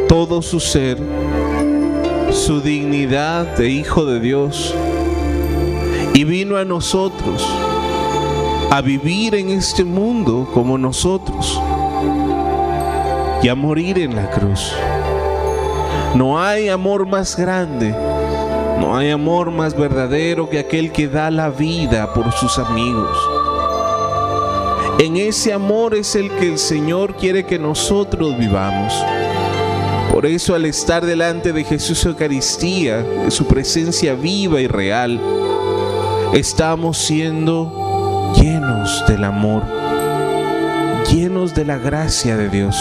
todo 0.08 0.42
su 0.42 0.60
ser, 0.60 0.98
su 2.30 2.60
dignidad 2.60 3.56
de 3.56 3.70
hijo 3.70 4.04
de 4.04 4.20
Dios 4.20 4.74
y 6.14 6.24
vino 6.24 6.56
a 6.56 6.64
nosotros 6.64 7.46
a 8.76 8.80
vivir 8.80 9.36
en 9.36 9.50
este 9.50 9.84
mundo 9.84 10.50
como 10.52 10.76
nosotros 10.76 11.60
y 13.40 13.48
a 13.48 13.54
morir 13.54 14.00
en 14.00 14.16
la 14.16 14.28
cruz. 14.28 14.72
No 16.16 16.42
hay 16.42 16.68
amor 16.68 17.06
más 17.06 17.36
grande, 17.36 17.94
no 18.80 18.96
hay 18.96 19.12
amor 19.12 19.52
más 19.52 19.76
verdadero 19.76 20.50
que 20.50 20.58
aquel 20.58 20.90
que 20.90 21.06
da 21.06 21.30
la 21.30 21.50
vida 21.50 22.12
por 22.12 22.32
sus 22.32 22.58
amigos. 22.58 23.16
En 24.98 25.18
ese 25.18 25.52
amor 25.52 25.94
es 25.94 26.16
el 26.16 26.28
que 26.32 26.48
el 26.48 26.58
Señor 26.58 27.14
quiere 27.14 27.46
que 27.46 27.60
nosotros 27.60 28.36
vivamos. 28.36 28.92
Por 30.10 30.26
eso 30.26 30.52
al 30.52 30.64
estar 30.64 31.06
delante 31.06 31.52
de 31.52 31.62
Jesús 31.62 32.04
Eucaristía, 32.06 33.04
de 33.04 33.30
su 33.30 33.46
presencia 33.46 34.14
viva 34.14 34.60
y 34.60 34.66
real, 34.66 35.20
estamos 36.32 36.98
siendo 36.98 37.83
llenos 38.34 39.04
del 39.06 39.24
amor, 39.24 39.62
llenos 41.10 41.54
de 41.54 41.64
la 41.64 41.78
gracia 41.78 42.36
de 42.36 42.48
Dios. 42.48 42.76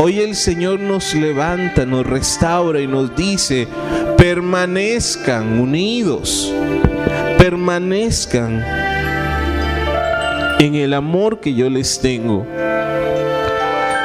Hoy 0.00 0.20
el 0.20 0.36
Señor 0.36 0.80
nos 0.80 1.14
levanta, 1.14 1.84
nos 1.84 2.06
restaura 2.06 2.80
y 2.80 2.86
nos 2.86 3.14
dice, 3.16 3.66
permanezcan 4.16 5.58
unidos, 5.58 6.52
permanezcan 7.36 8.62
en 10.60 10.74
el 10.74 10.94
amor 10.94 11.40
que 11.40 11.54
yo 11.54 11.68
les 11.68 12.00
tengo. 12.00 12.46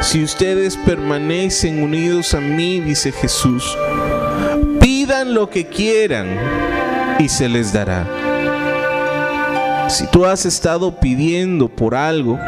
Si 0.01 0.23
ustedes 0.23 0.77
permanecen 0.77 1.81
unidos 1.81 2.33
a 2.33 2.39
mí, 2.39 2.79
dice 2.79 3.12
Jesús, 3.12 3.77
pidan 4.79 5.33
lo 5.33 5.49
que 5.49 5.67
quieran 5.67 6.27
y 7.19 7.29
se 7.29 7.47
les 7.47 7.71
dará. 7.71 8.33
Si 9.93 10.08
tú 10.08 10.25
has 10.25 10.47
estado 10.47 10.99
pidiendo 10.99 11.69
por 11.69 11.93
algo 11.93 12.39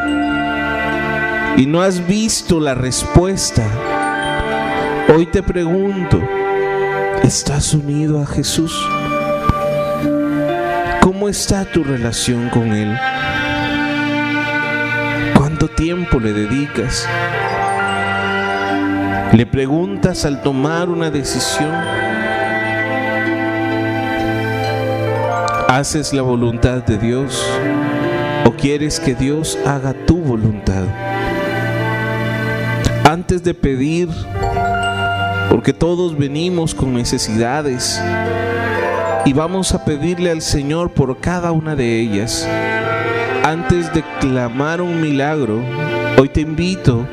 y 1.56 1.64
no 1.64 1.80
has 1.80 2.04
visto 2.04 2.58
la 2.58 2.74
respuesta, 2.74 3.62
hoy 5.14 5.26
te 5.26 5.44
pregunto, 5.44 6.20
¿estás 7.22 7.72
unido 7.72 8.20
a 8.20 8.26
Jesús? 8.26 8.76
¿Cómo 11.00 11.28
está 11.28 11.64
tu 11.66 11.84
relación 11.84 12.48
con 12.48 12.72
Él? 12.72 12.98
¿Cuánto 15.36 15.68
tiempo 15.68 16.18
le 16.18 16.32
dedicas? 16.32 17.06
¿Le 19.32 19.46
preguntas 19.46 20.24
al 20.24 20.42
tomar 20.42 20.88
una 20.88 21.12
decisión? 21.12 22.05
¿Haces 25.68 26.12
la 26.12 26.22
voluntad 26.22 26.82
de 26.82 26.98
Dios 26.98 27.44
o 28.44 28.52
quieres 28.52 29.00
que 29.00 29.14
Dios 29.14 29.58
haga 29.66 29.94
tu 30.06 30.18
voluntad? 30.18 30.84
antes 33.06 33.44
de 33.44 33.54
pedir, 33.54 34.08
porque 35.48 35.72
todos 35.72 36.18
venimos 36.18 36.74
con 36.74 36.92
necesidades 36.92 38.00
y 39.24 39.32
vamos 39.32 39.72
a 39.74 39.84
pedirle 39.84 40.32
al 40.32 40.42
Señor 40.42 40.90
por 40.90 41.18
cada 41.20 41.52
una 41.52 41.76
de 41.76 42.00
ellas. 42.00 42.46
Antes 43.44 43.94
de 43.94 44.02
clamar 44.20 44.82
un 44.82 45.00
milagro, 45.00 45.60
hoy 46.18 46.28
te 46.28 46.40
invito 46.40 47.06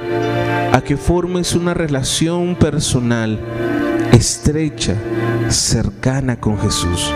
a 0.71 0.81
que 0.81 0.97
formes 0.97 1.53
una 1.53 1.75
relación 1.75 2.55
personal, 2.55 3.39
estrecha, 4.11 4.95
cercana 5.49 6.39
con 6.39 6.59
Jesús. 6.59 7.13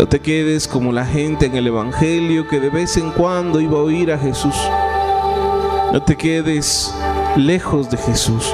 No 0.00 0.08
te 0.08 0.18
quedes 0.18 0.66
como 0.66 0.92
la 0.92 1.04
gente 1.04 1.44
en 1.44 1.56
el 1.56 1.66
Evangelio 1.66 2.48
que 2.48 2.58
de 2.58 2.70
vez 2.70 2.96
en 2.96 3.10
cuando 3.10 3.60
iba 3.60 3.76
a 3.76 3.82
oír 3.82 4.10
a 4.10 4.16
Jesús. 4.16 4.54
No 5.92 6.02
te 6.02 6.16
quedes 6.16 6.94
lejos 7.36 7.90
de 7.90 7.98
Jesús. 7.98 8.50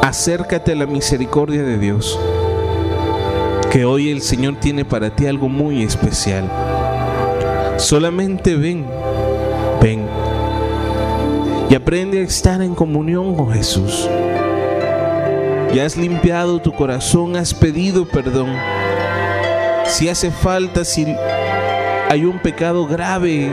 Acércate 0.00 0.72
a 0.72 0.74
la 0.74 0.86
misericordia 0.86 1.62
de 1.62 1.76
Dios, 1.76 2.18
que 3.70 3.84
hoy 3.84 4.08
el 4.08 4.22
Señor 4.22 4.56
tiene 4.58 4.86
para 4.86 5.14
ti 5.14 5.26
algo 5.26 5.50
muy 5.50 5.82
especial. 5.82 6.50
Solamente 7.76 8.54
ven, 8.54 8.86
ven 9.82 10.06
y 11.68 11.74
aprende 11.74 12.20
a 12.20 12.22
estar 12.22 12.62
en 12.62 12.74
comunión 12.74 13.34
con 13.34 13.52
Jesús. 13.52 14.08
Ya 15.74 15.84
has 15.84 15.98
limpiado 15.98 16.58
tu 16.62 16.72
corazón, 16.72 17.36
has 17.36 17.52
pedido 17.52 18.08
perdón. 18.08 18.48
Si 19.86 20.08
hace 20.08 20.30
falta, 20.30 20.84
si 20.84 21.06
hay 22.10 22.24
un 22.24 22.38
pecado 22.38 22.86
grave, 22.86 23.52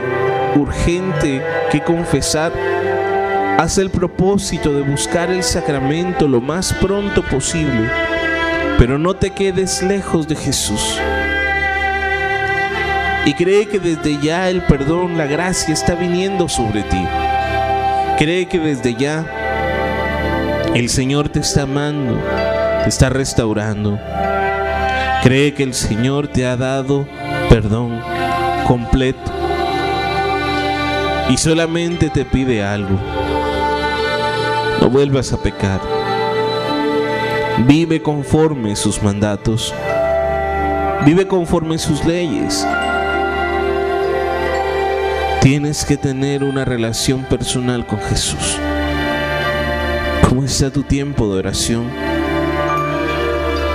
urgente 0.56 1.42
que 1.70 1.80
confesar, 1.82 2.52
Haz 3.58 3.78
el 3.78 3.90
propósito 3.90 4.72
de 4.72 4.82
buscar 4.82 5.30
el 5.30 5.44
sacramento 5.44 6.26
lo 6.26 6.40
más 6.40 6.72
pronto 6.72 7.22
posible, 7.22 7.88
pero 8.76 8.98
no 8.98 9.14
te 9.14 9.30
quedes 9.30 9.82
lejos 9.82 10.26
de 10.26 10.34
Jesús. 10.34 10.98
Y 13.24 13.34
cree 13.34 13.66
que 13.66 13.78
desde 13.78 14.18
ya 14.20 14.48
el 14.48 14.62
perdón, 14.62 15.16
la 15.16 15.26
gracia 15.26 15.72
está 15.72 15.94
viniendo 15.94 16.48
sobre 16.48 16.82
ti. 16.82 17.04
Cree 18.18 18.48
que 18.48 18.58
desde 18.58 18.96
ya 18.96 19.24
el 20.74 20.88
Señor 20.88 21.28
te 21.28 21.38
está 21.38 21.62
amando, 21.62 22.20
te 22.82 22.88
está 22.88 23.10
restaurando. 23.10 24.00
Cree 25.22 25.54
que 25.54 25.62
el 25.62 25.74
Señor 25.74 26.28
te 26.28 26.46
ha 26.46 26.56
dado 26.56 27.06
perdón 27.48 28.00
completo. 28.66 29.32
Y 31.28 31.36
solamente 31.36 32.10
te 32.10 32.24
pide 32.24 32.64
algo 32.64 32.98
no 34.82 34.90
vuelvas 34.90 35.32
a 35.32 35.40
pecar. 35.40 35.80
Vive 37.68 38.02
conforme 38.02 38.74
sus 38.74 39.00
mandatos. 39.00 39.72
Vive 41.06 41.28
conforme 41.28 41.78
sus 41.78 42.04
leyes. 42.04 42.66
Tienes 45.40 45.84
que 45.84 45.96
tener 45.96 46.42
una 46.42 46.64
relación 46.64 47.22
personal 47.26 47.86
con 47.86 48.00
Jesús. 48.00 48.58
¿Cómo 50.28 50.42
está 50.42 50.72
tu 50.72 50.82
tiempo 50.82 51.32
de 51.32 51.38
oración? 51.38 52.11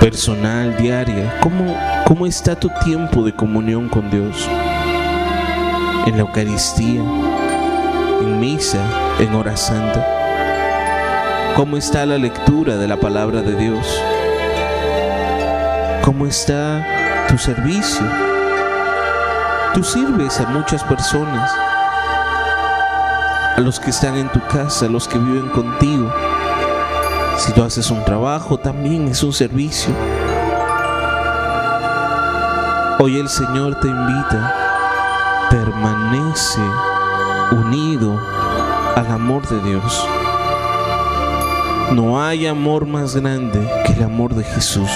Personal, 0.08 0.74
diaria. 0.78 1.38
¿Cómo, 1.42 1.76
cómo 2.06 2.24
está 2.24 2.58
tu 2.58 2.70
tiempo 2.82 3.22
de 3.22 3.34
comunión 3.34 3.90
con 3.90 4.10
Dios? 4.10 4.48
En 6.06 6.14
la 6.14 6.20
Eucaristía, 6.20 7.02
en 8.22 8.40
misa, 8.40 8.82
en 9.18 9.34
hora 9.34 9.54
santa. 9.54 11.52
¿Cómo 11.54 11.76
está 11.76 12.06
la 12.06 12.16
lectura 12.16 12.78
de 12.78 12.88
la 12.88 12.96
palabra 12.96 13.42
de 13.42 13.54
Dios? 13.54 14.02
¿Cómo 16.02 16.24
está 16.24 17.26
tu 17.28 17.36
servicio? 17.36 18.06
Tú 19.74 19.84
sirves 19.84 20.40
a 20.40 20.48
muchas 20.48 20.82
personas, 20.84 21.52
a 23.58 23.60
los 23.60 23.78
que 23.78 23.90
están 23.90 24.16
en 24.16 24.32
tu 24.32 24.40
casa, 24.46 24.86
a 24.86 24.88
los 24.88 25.06
que 25.06 25.18
viven 25.18 25.50
contigo. 25.50 26.10
Si 27.38 27.52
tú 27.52 27.62
haces 27.62 27.88
un 27.92 28.04
trabajo, 28.04 28.58
también 28.58 29.06
es 29.06 29.22
un 29.22 29.32
servicio. 29.32 29.94
Hoy 32.98 33.16
el 33.16 33.28
Señor 33.28 33.78
te 33.78 33.86
invita, 33.86 35.48
permanece 35.48 36.60
unido 37.52 38.20
al 38.96 39.06
amor 39.06 39.46
de 39.46 39.62
Dios. 39.70 40.04
No 41.92 42.20
hay 42.20 42.48
amor 42.48 42.86
más 42.86 43.14
grande 43.14 43.64
que 43.86 43.92
el 43.92 44.02
amor 44.02 44.34
de 44.34 44.42
Jesús. 44.42 44.90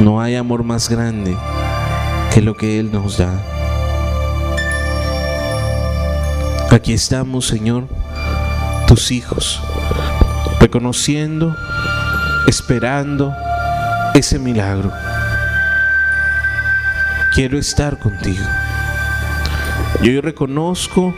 No 0.00 0.20
hay 0.20 0.34
amor 0.34 0.64
más 0.64 0.88
grande 0.88 1.36
que 2.34 2.42
lo 2.42 2.56
que 2.56 2.80
Él 2.80 2.90
nos 2.90 3.16
da. 3.16 3.32
Aquí 6.72 6.92
estamos, 6.92 7.46
Señor, 7.46 7.84
tus 8.90 9.10
hijos, 9.12 9.62
reconociendo, 10.58 11.56
esperando 12.48 13.32
ese 14.14 14.36
milagro. 14.40 14.90
Quiero 17.32 17.56
estar 17.56 18.00
contigo. 18.00 18.44
Yo 20.02 20.20
reconozco 20.20 21.14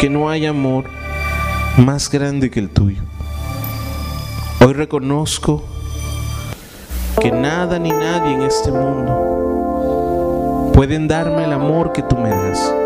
que 0.00 0.08
no 0.08 0.30
hay 0.30 0.46
amor 0.46 0.86
más 1.76 2.08
grande 2.10 2.50
que 2.50 2.60
el 2.60 2.70
tuyo. 2.70 3.02
Hoy 4.64 4.72
reconozco 4.72 5.62
que 7.20 7.30
nada 7.30 7.78
ni 7.78 7.90
nadie 7.90 8.32
en 8.32 8.40
este 8.40 8.72
mundo 8.72 9.12
pueden 10.72 11.08
darme 11.08 11.44
el 11.44 11.52
amor 11.52 11.92
que 11.92 12.00
tú 12.00 12.16
me 12.16 12.30
das. 12.30 12.81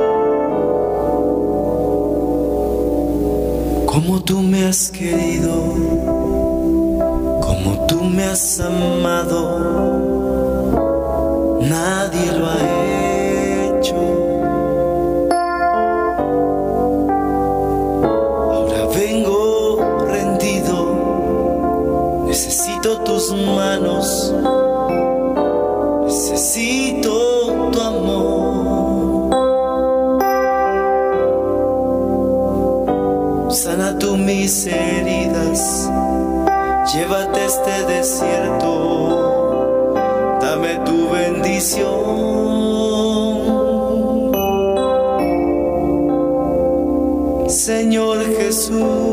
Como 3.96 4.20
tú 4.20 4.42
me 4.42 4.66
has 4.66 4.90
querido, 4.90 5.54
como 7.40 7.86
tú 7.88 8.04
me 8.04 8.24
has 8.24 8.60
amado, 8.60 9.40
nadie 11.62 12.32
lo 12.38 12.46
ha 12.46 12.58
hecho. 13.70 13.96
Ahora 18.52 18.86
vengo 18.94 20.04
rendido, 20.10 20.76
necesito 22.26 22.98
tus 22.98 23.32
manos, 23.32 24.34
necesito 26.04 27.25
mis 34.16 34.66
heridas, 34.66 35.90
llévate 36.94 37.44
este 37.44 37.82
desierto, 37.84 39.58
dame 40.40 40.76
tu 40.84 41.10
bendición. 41.10 42.06
Señor 47.48 48.24
Jesús, 48.36 49.05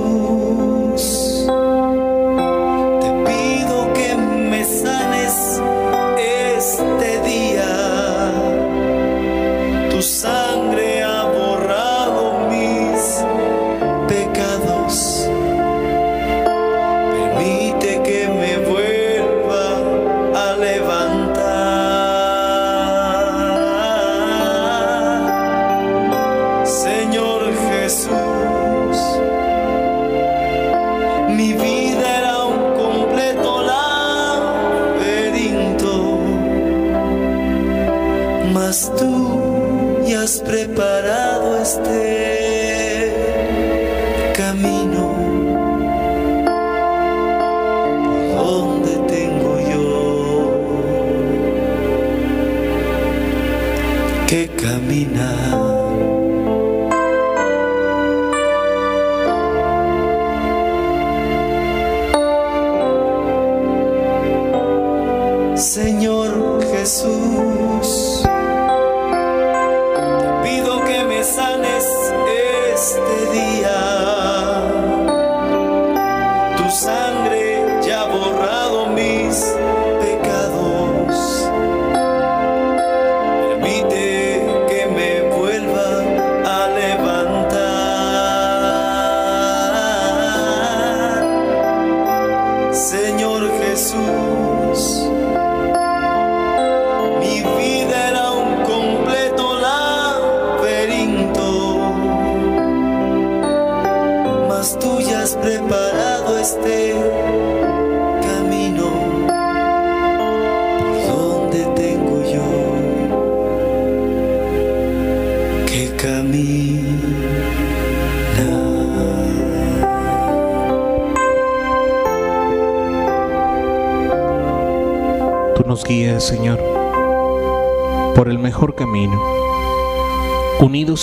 você. 42.04 42.53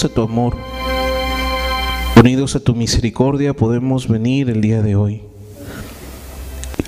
Unidos 0.01 0.13
a 0.13 0.15
tu 0.15 0.23
amor, 0.23 0.57
unidos 2.17 2.57
a 2.57 2.61
tu 2.61 2.75
misericordia, 2.75 3.53
podemos 3.53 4.09
venir 4.09 4.49
el 4.49 4.63
día 4.63 4.81
de 4.81 4.97
hoy 4.97 5.21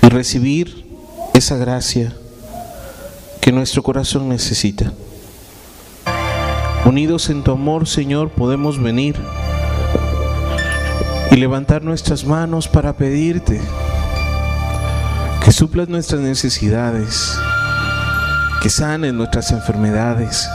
y 0.01 0.09
recibir 0.09 0.83
esa 1.35 1.57
gracia 1.57 2.15
que 3.39 3.51
nuestro 3.51 3.83
corazón 3.83 4.29
necesita. 4.29 4.93
Unidos 6.85 7.29
en 7.29 7.43
tu 7.43 7.51
amor, 7.51 7.87
Señor, 7.87 8.29
podemos 8.31 8.81
venir 8.81 9.15
y 11.29 11.35
levantar 11.35 11.83
nuestras 11.83 12.25
manos 12.25 12.67
para 12.67 12.97
pedirte 12.97 13.61
que 15.43 15.51
suplas 15.51 15.87
nuestras 15.87 16.21
necesidades, 16.21 17.37
que 18.63 18.69
sanes 18.69 19.13
nuestras 19.13 19.51
enfermedades, 19.51 20.49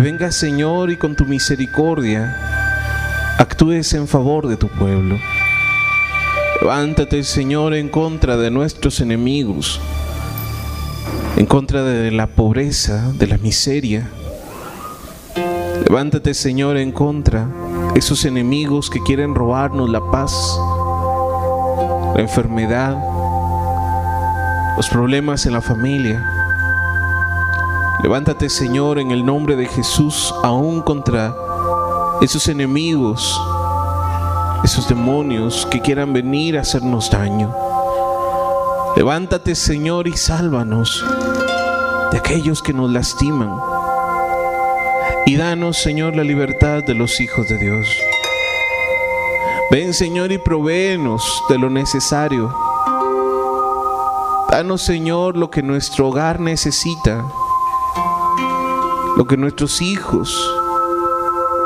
que 0.00 0.30
Señor 0.30 0.92
y 0.92 0.96
con 0.96 1.16
tu 1.16 1.24
misericordia 1.24 2.36
actúes 3.36 3.92
en 3.94 4.06
favor 4.06 4.46
de 4.46 4.56
tu 4.56 4.68
pueblo. 4.68 5.18
Levántate 6.60 7.24
Señor 7.24 7.74
en 7.74 7.88
contra 7.88 8.36
de 8.36 8.48
nuestros 8.52 9.00
enemigos, 9.00 9.80
en 11.36 11.46
contra 11.46 11.82
de 11.82 12.12
la 12.12 12.28
pobreza, 12.28 13.10
de 13.14 13.26
la 13.26 13.38
miseria. 13.38 14.08
Levántate 15.88 16.32
Señor 16.32 16.76
en 16.76 16.92
contra 16.92 17.48
de 17.92 17.98
esos 17.98 18.24
enemigos 18.24 18.90
que 18.90 19.00
quieren 19.02 19.34
robarnos 19.34 19.90
la 19.90 20.00
paz, 20.12 20.32
la 22.14 22.20
enfermedad, 22.20 22.96
los 24.76 24.88
problemas 24.88 25.44
en 25.46 25.54
la 25.54 25.60
familia. 25.60 26.37
Levántate, 28.02 28.48
Señor, 28.48 29.00
en 29.00 29.10
el 29.10 29.26
nombre 29.26 29.56
de 29.56 29.66
Jesús, 29.66 30.32
aún 30.44 30.82
contra 30.82 31.34
esos 32.20 32.46
enemigos, 32.46 33.40
esos 34.62 34.88
demonios 34.88 35.66
que 35.68 35.80
quieran 35.80 36.12
venir 36.12 36.56
a 36.56 36.60
hacernos 36.60 37.10
daño. 37.10 37.52
Levántate, 38.96 39.56
Señor, 39.56 40.06
y 40.06 40.16
sálvanos 40.16 41.04
de 42.12 42.18
aquellos 42.18 42.62
que 42.62 42.72
nos 42.72 42.88
lastiman. 42.90 43.58
Y 45.26 45.36
danos, 45.36 45.78
Señor, 45.78 46.14
la 46.14 46.22
libertad 46.22 46.84
de 46.84 46.94
los 46.94 47.20
hijos 47.20 47.48
de 47.48 47.58
Dios. 47.58 47.88
Ven, 49.72 49.92
Señor, 49.92 50.30
y 50.30 50.38
provéenos 50.38 51.42
de 51.48 51.58
lo 51.58 51.68
necesario. 51.68 52.54
Danos, 54.50 54.82
Señor, 54.82 55.36
lo 55.36 55.50
que 55.50 55.62
nuestro 55.62 56.08
hogar 56.08 56.40
necesita, 56.40 57.24
lo 59.18 59.26
que 59.26 59.36
nuestros 59.36 59.82
hijos, 59.82 60.32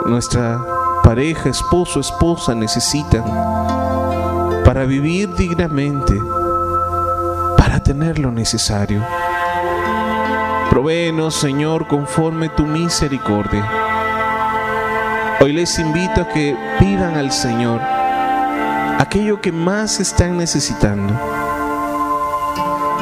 nuestra 0.07 0.59
pareja, 1.05 1.51
esposo, 1.51 2.01
esposa 2.01 2.55
necesitan 2.55 3.23
para 4.65 4.87
vivir 4.87 5.35
dignamente, 5.35 6.19
para 7.59 7.79
tener 7.83 8.19
lo 8.19 8.33
necesario. 8.33 9.05
Provéenos, 10.71 11.35
Señor, 11.35 11.87
conforme 11.89 12.49
tu 12.49 12.65
misericordia. 12.65 13.69
Hoy 15.39 15.53
les 15.53 15.79
invito 15.79 16.23
a 16.23 16.29
que 16.29 16.57
pidan 16.79 17.17
al 17.17 17.33
Señor 17.33 17.83
aquello 18.99 19.43
que 19.43 19.53
más 19.53 20.01
están 20.01 20.39
necesitando. 20.39 21.13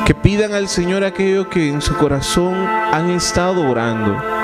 Que 0.05 0.15
pidan 0.17 0.55
al 0.55 0.67
Señor 0.67 1.05
aquello 1.05 1.49
que 1.49 1.69
en 1.69 1.81
su 1.81 1.95
corazón 1.95 2.55
han 2.93 3.11
estado 3.11 3.71
orando. 3.71 4.40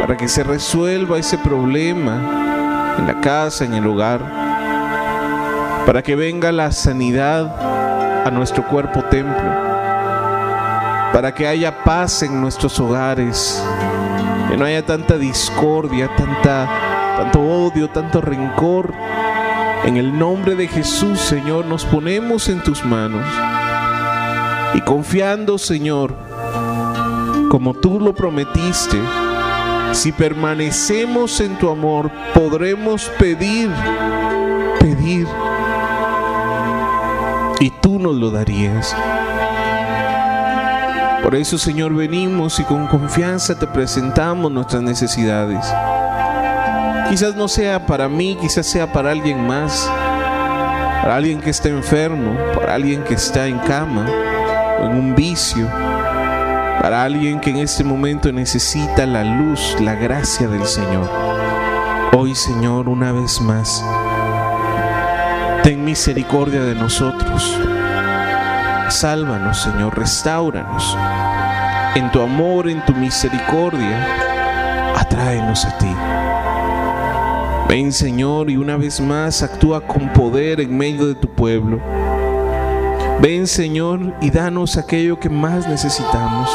Para 0.00 0.16
que 0.16 0.28
se 0.28 0.42
resuelva 0.42 1.18
ese 1.18 1.38
problema 1.38 2.96
en 2.98 3.06
la 3.06 3.20
casa, 3.20 3.64
en 3.64 3.74
el 3.74 3.86
hogar. 3.86 4.20
para 5.86 6.02
que 6.02 6.14
venga 6.14 6.52
la 6.52 6.70
sanidad 6.70 8.26
a 8.26 8.30
nuestro 8.30 8.64
cuerpo 8.66 9.02
templo, 9.04 9.42
para 11.12 11.34
que 11.34 11.48
haya 11.48 11.82
paz 11.82 12.22
en 12.22 12.40
nuestros 12.40 12.78
hogares, 12.78 13.64
que 14.48 14.56
no 14.56 14.64
haya 14.66 14.84
tanta 14.84 15.16
discordia, 15.16 16.08
tanta, 16.16 16.68
tanto 17.16 17.40
odio, 17.40 17.88
tanto 17.88 18.20
rencor. 18.20 18.92
En 19.84 19.96
el 19.96 20.16
nombre 20.16 20.54
de 20.54 20.68
Jesús, 20.68 21.18
Señor, 21.18 21.64
nos 21.64 21.84
ponemos 21.86 22.48
en 22.48 22.62
tus 22.62 22.84
manos 22.84 23.26
y 24.74 24.80
confiando, 24.82 25.58
Señor, 25.58 26.14
como 27.50 27.74
tú 27.74 27.98
lo 27.98 28.14
prometiste, 28.14 28.98
si 29.92 30.12
permanecemos 30.12 31.40
en 31.40 31.58
tu 31.58 31.68
amor, 31.68 32.10
podremos 32.32 33.10
pedir, 33.18 33.70
pedir, 34.78 35.26
y 37.58 37.70
tú 37.70 37.98
nos 37.98 38.14
lo 38.14 38.30
darías. 38.30 38.94
Por 41.22 41.34
eso, 41.34 41.58
Señor, 41.58 41.94
venimos 41.94 42.58
y 42.60 42.64
con 42.64 42.86
confianza 42.86 43.58
te 43.58 43.66
presentamos 43.66 44.50
nuestras 44.50 44.82
necesidades. 44.82 45.64
Quizás 47.08 47.34
no 47.34 47.48
sea 47.48 47.86
para 47.86 48.08
mí, 48.08 48.38
quizás 48.40 48.66
sea 48.66 48.92
para 48.92 49.10
alguien 49.10 49.46
más, 49.46 49.86
para 51.02 51.16
alguien 51.16 51.40
que 51.40 51.50
está 51.50 51.68
enfermo, 51.68 52.36
para 52.54 52.74
alguien 52.74 53.02
que 53.02 53.14
está 53.14 53.46
en 53.46 53.58
cama 53.58 54.06
o 54.80 54.86
en 54.86 54.92
un 54.92 55.14
vicio 55.14 55.68
para 56.80 57.02
alguien 57.02 57.40
que 57.40 57.50
en 57.50 57.58
este 57.58 57.84
momento 57.84 58.32
necesita 58.32 59.04
la 59.04 59.22
luz, 59.22 59.76
la 59.80 59.94
gracia 59.94 60.48
del 60.48 60.64
Señor. 60.64 61.10
Hoy, 62.16 62.34
Señor, 62.34 62.88
una 62.88 63.12
vez 63.12 63.40
más, 63.40 63.84
ten 65.62 65.84
misericordia 65.84 66.62
de 66.62 66.74
nosotros. 66.74 67.58
Sálvanos, 68.88 69.60
Señor, 69.60 69.98
restauranos. 69.98 70.96
En 71.94 72.10
tu 72.10 72.22
amor, 72.22 72.68
en 72.68 72.82
tu 72.86 72.94
misericordia, 72.94 74.94
atráenos 74.96 75.66
a 75.66 75.76
ti. 75.76 75.94
Ven, 77.68 77.92
Señor, 77.92 78.50
y 78.50 78.56
una 78.56 78.76
vez 78.76 79.00
más 79.00 79.42
actúa 79.42 79.86
con 79.86 80.10
poder 80.14 80.60
en 80.60 80.76
medio 80.76 81.06
de 81.06 81.14
tu 81.14 81.28
pueblo. 81.28 81.78
Ven, 83.20 83.46
Señor, 83.46 84.14
y 84.22 84.30
danos 84.30 84.78
aquello 84.78 85.20
que 85.20 85.28
más 85.28 85.68
necesitamos. 85.68 86.50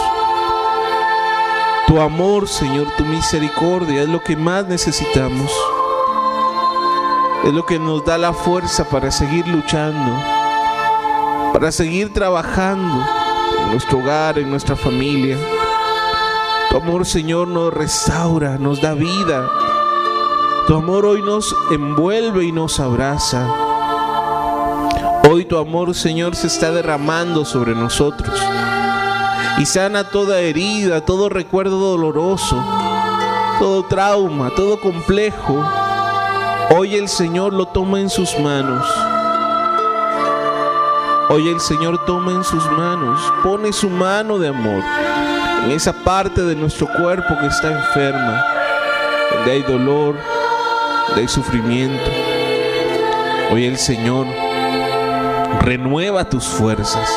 Tu 1.86 2.02
amor, 2.02 2.48
Señor, 2.48 2.88
tu 2.98 3.06
misericordia 3.06 4.02
es 4.02 4.10
lo 4.10 4.24
que 4.24 4.36
más 4.36 4.68
necesitamos. 4.68 5.52
Es 7.44 7.54
lo 7.54 7.68
que 7.68 7.78
nos 7.78 8.04
da 8.04 8.18
la 8.18 8.34
fuerza 8.34 8.90
para 8.90 9.12
seguir 9.12 9.48
luchando, 9.48 10.12
para 11.54 11.72
seguir 11.72 12.12
trabajando 12.12 13.06
en 13.62 13.70
nuestro 13.70 14.00
hogar, 14.00 14.40
en 14.40 14.50
nuestra 14.50 14.76
familia. 14.76 15.38
Tu 16.72 16.78
amor, 16.78 17.06
Señor, 17.06 17.48
nos 17.48 17.72
restaura, 17.72 18.58
nos 18.58 18.82
da 18.82 18.96
vida. 18.96 19.48
Tu 20.66 20.74
amor 20.74 21.06
hoy 21.06 21.22
nos 21.22 21.56
envuelve 21.70 22.44
y 22.44 22.52
nos 22.52 22.80
abraza. 22.80 23.65
Hoy 25.36 25.44
tu 25.44 25.58
amor, 25.58 25.94
Señor, 25.94 26.34
se 26.34 26.48
está 26.48 26.72
derramando 26.72 27.44
sobre 27.44 27.76
nosotros 27.76 28.42
y 29.58 29.66
sana 29.66 30.06
toda 30.06 30.40
herida, 30.40 31.02
todo 31.02 31.28
recuerdo 31.28 31.78
doloroso, 31.78 32.64
todo 33.60 33.84
trauma, 33.84 34.52
todo 34.56 34.80
complejo. 34.80 35.62
Hoy 36.70 36.96
el 36.96 37.10
Señor 37.10 37.52
lo 37.52 37.66
toma 37.66 38.00
en 38.00 38.10
sus 38.10 38.40
manos. 38.40 38.88
Hoy 41.28 41.50
el 41.50 41.60
Señor 41.60 42.06
toma 42.06 42.32
en 42.32 42.46
sus 42.46 42.64
manos, 42.72 43.20
pone 43.44 43.74
su 43.74 43.90
mano 43.90 44.40
de 44.40 44.48
amor 44.48 44.82
en 45.66 45.72
esa 45.72 45.92
parte 45.92 46.44
de 46.44 46.56
nuestro 46.56 46.88
cuerpo 46.88 47.38
que 47.42 47.48
está 47.48 47.74
enferma, 47.74 48.42
donde 49.34 49.52
hay 49.52 49.64
dolor, 49.64 50.16
donde 51.08 51.24
hay 51.24 51.28
sufrimiento. 51.28 52.10
Hoy 53.52 53.66
el 53.66 53.78
Señor 53.78 54.45
renueva 55.66 56.24
tus 56.30 56.46
fuerzas. 56.46 57.10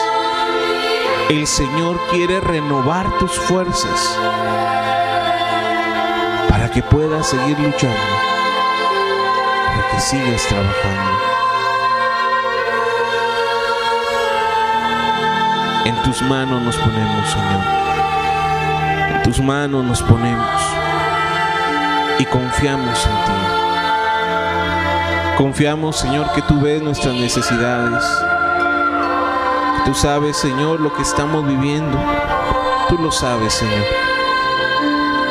El 1.29 1.47
Señor 1.47 2.01
quiere 2.11 2.41
renovar 2.41 3.19
tus 3.19 3.31
fuerzas 3.33 4.19
para 6.49 6.71
que 6.71 6.83
puedas 6.83 7.27
seguir 7.27 7.59
luchando, 7.61 7.95
para 9.67 9.89
que 9.91 10.01
sigas 10.01 10.47
trabajando. 10.47 11.13
En 15.85 16.03
tus 16.03 16.23
manos 16.23 16.63
nos 16.63 16.77
ponemos, 16.77 17.29
Señor. 17.29 17.65
En 19.15 19.23
tus 19.25 19.41
manos 19.41 19.85
nos 19.85 20.03
ponemos 20.03 20.63
y 22.19 22.25
confiamos 22.25 23.07
en 23.07 23.13
ti. 23.27 23.33
Confiamos, 25.37 25.99
Señor, 25.99 26.33
que 26.33 26.41
tú 26.43 26.59
ves 26.63 26.83
nuestras 26.83 27.15
necesidades 27.15 28.03
Tú 29.85 29.95
sabes, 29.95 30.37
Señor, 30.37 30.81
lo 30.81 30.93
que 30.93 31.03
estamos 31.03 31.47
viviendo. 31.47 31.99
Tú 32.89 32.99
lo 32.99 33.11
sabes, 33.11 33.55
Señor. 33.55 33.85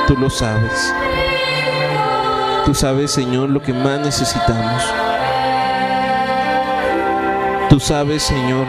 Tú 0.07 0.15
lo 0.17 0.29
sabes. 0.29 0.93
Tú 2.65 2.73
sabes, 2.73 3.11
Señor, 3.11 3.49
lo 3.49 3.61
que 3.61 3.73
más 3.73 3.99
necesitamos. 3.99 4.83
Tú 7.69 7.79
sabes, 7.79 8.23
Señor, 8.23 8.65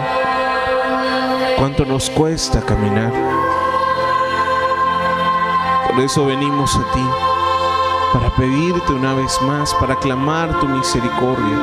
cuánto 1.56 1.84
nos 1.84 2.10
cuesta 2.10 2.60
caminar. 2.60 3.12
Por 5.88 6.00
eso 6.00 6.26
venimos 6.26 6.76
a 6.76 6.92
ti, 6.92 7.04
para 8.12 8.30
pedirte 8.36 8.92
una 8.92 9.14
vez 9.14 9.40
más, 9.42 9.74
para 9.74 9.96
clamar 9.96 10.60
tu 10.60 10.68
misericordia 10.68 11.58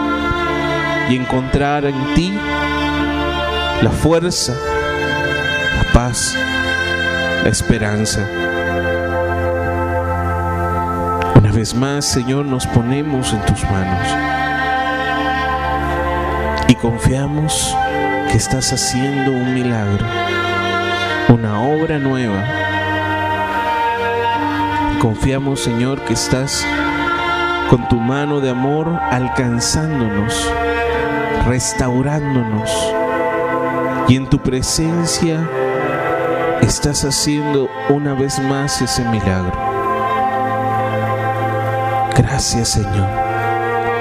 y 1.09 1.15
encontrar 1.15 1.85
en 1.85 2.13
ti 2.15 2.37
la 3.81 3.91
fuerza, 3.91 4.53
la 5.77 5.93
paz, 5.93 6.35
la 7.43 7.49
esperanza. 7.49 8.21
Una 11.35 11.51
vez 11.51 11.75
más, 11.75 12.05
Señor, 12.05 12.45
nos 12.45 12.65
ponemos 12.67 13.33
en 13.33 13.41
tus 13.41 13.63
manos 13.69 14.07
y 16.67 16.75
confiamos 16.75 17.75
que 18.31 18.37
estás 18.37 18.71
haciendo 18.71 19.31
un 19.31 19.53
milagro, 19.53 20.05
una 21.29 21.61
obra 21.61 21.99
nueva. 21.99 22.43
Confiamos, 24.99 25.59
Señor, 25.61 26.01
que 26.01 26.13
estás 26.13 26.65
con 27.69 27.87
tu 27.89 27.99
mano 27.99 28.39
de 28.39 28.49
amor 28.49 28.99
alcanzándonos, 29.11 30.49
restaurándonos 31.45 32.95
y 34.07 34.15
en 34.15 34.29
tu 34.29 34.39
presencia 34.39 35.47
estás 36.61 37.03
haciendo 37.03 37.69
una 37.89 38.13
vez 38.13 38.39
más 38.39 38.81
ese 38.81 39.03
milagro. 39.05 39.53
Gracias 42.15 42.69
Señor 42.69 43.09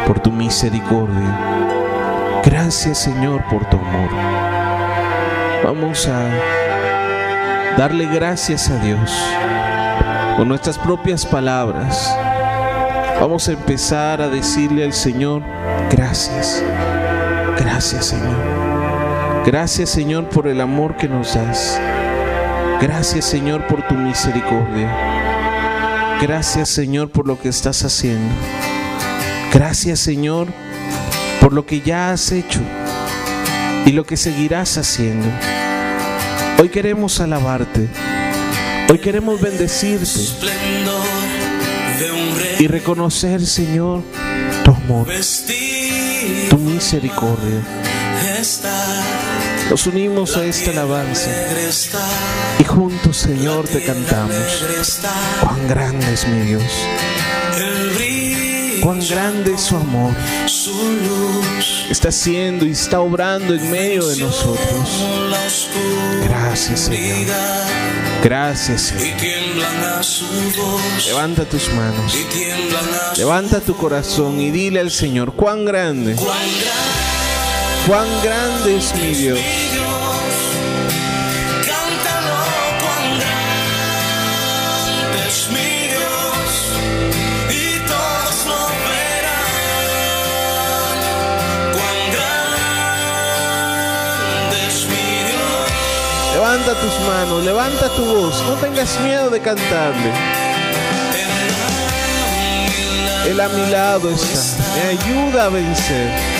por 0.07 0.21
tu 0.21 0.31
misericordia. 0.31 2.43
Gracias 2.45 2.99
Señor 2.99 3.43
por 3.51 3.65
tu 3.71 3.79
amor. 3.79 4.11
Vamos 5.65 6.07
a 6.09 6.29
darle 7.79 8.07
gracias 8.07 8.71
a 8.71 8.79
Dios 8.79 9.13
con 10.37 10.49
nuestras 10.49 10.79
propias 10.79 11.25
palabras. 11.25 12.15
Vamos 13.21 13.49
a 13.49 13.53
empezar 13.53 14.21
a 14.21 14.29
decirle 14.29 14.85
al 14.85 14.93
Señor, 14.93 15.43
gracias. 15.91 16.63
Gracias 17.59 18.07
Señor. 18.07 18.54
Gracias 19.47 19.91
Señor 19.91 20.31
por 20.31 20.49
el 20.49 20.63
amor 20.63 20.97
que 20.97 21.07
nos 21.07 21.35
das. 21.35 21.79
Gracias 22.81 23.27
Señor 23.27 23.67
por 23.67 23.87
tu 23.87 23.95
misericordia. 23.95 24.91
Gracias 26.23 26.71
Señor 26.71 27.11
por 27.11 27.27
lo 27.27 27.39
que 27.39 27.51
estás 27.51 27.85
haciendo. 27.85 28.35
Gracias 29.53 30.01
Señor 30.01 30.49
por 31.41 31.53
lo 31.53 31.67
que 31.67 31.83
ya 31.83 32.11
has 32.11 32.33
hecho 32.33 32.61
y 33.85 33.93
lo 33.93 34.05
que 34.05 34.17
seguirás 34.17 34.79
haciendo. 34.79 35.29
Hoy 36.59 36.71
queremos 36.71 37.21
alabarte. 37.21 37.91
Hoy 38.89 38.99
queremos 38.99 39.43
bendecirte 39.43 40.21
y 42.59 42.67
reconocer, 42.67 43.45
Señor, 43.45 44.03
tu 44.65 44.71
amor, 44.71 45.07
tu 46.49 46.59
misericordia. 46.59 47.61
Nos 49.71 49.87
unimos 49.87 50.37
a 50.37 50.45
esta 50.45 50.71
alabanza 50.71 51.31
y 52.59 52.65
juntos, 52.65 53.17
Señor, 53.17 53.67
te 53.67 53.83
cantamos. 53.83 54.65
Cuán 55.41 55.69
grande 55.69 56.13
es 56.13 56.29
mi 56.29 56.41
Dios. 56.41 56.63
Cuán 58.83 59.01
grande 59.09 59.55
es 59.55 59.61
su 59.63 59.77
amor. 59.77 60.15
Está 61.91 62.09
haciendo 62.09 62.67
y 62.67 62.73
está 62.73 63.01
obrando 63.01 63.55
en 63.55 63.71
medio 63.71 64.07
de 64.07 64.17
nosotros. 64.19 65.05
Gracias, 66.25 66.81
Señor. 66.81 67.35
Gracias, 68.23 68.83
Señor. 68.83 69.17
Levanta 71.07 71.45
tus 71.45 71.69
manos. 71.73 72.15
Levanta 73.17 73.61
tu 73.61 73.77
corazón 73.77 74.41
y 74.41 74.51
dile 74.51 74.81
al 74.81 74.91
Señor, 74.91 75.35
cuán 75.35 75.65
grande, 75.65 76.17
cuán 77.87 78.09
grande 78.23 78.77
es 78.77 78.95
mi 78.95 79.13
Dios. 79.15 79.39
Cántalo 81.67 82.37
cuán 82.81 83.19
grande 83.21 85.19
es 85.29 85.49
mi 85.51 85.89
Dios 85.93 86.49
y 87.51 87.79
todos 87.87 88.37
lo 88.47 88.61
verán. 88.89 89.55
Cuán 91.75 91.99
grande 94.47 94.59
es 94.67 94.79
mi 94.87 95.07
Dios. 95.29 95.69
Levanta 96.35 96.73
tus 96.81 96.97
manos, 97.07 97.39
levanta 97.45 97.89
tu 97.91 98.05
voz. 98.05 98.43
No 98.43 98.55
tengas 98.55 99.01
miedo 99.01 99.31
de 99.31 99.41
cantarle. 99.41 100.13
Él 103.27 103.41
a 103.41 103.49
mi 103.49 103.71
lado 103.71 104.11
está. 104.11 104.41
Me 104.75 104.83
ayuda 104.91 105.45
a 105.47 105.49
vencer. 105.49 106.34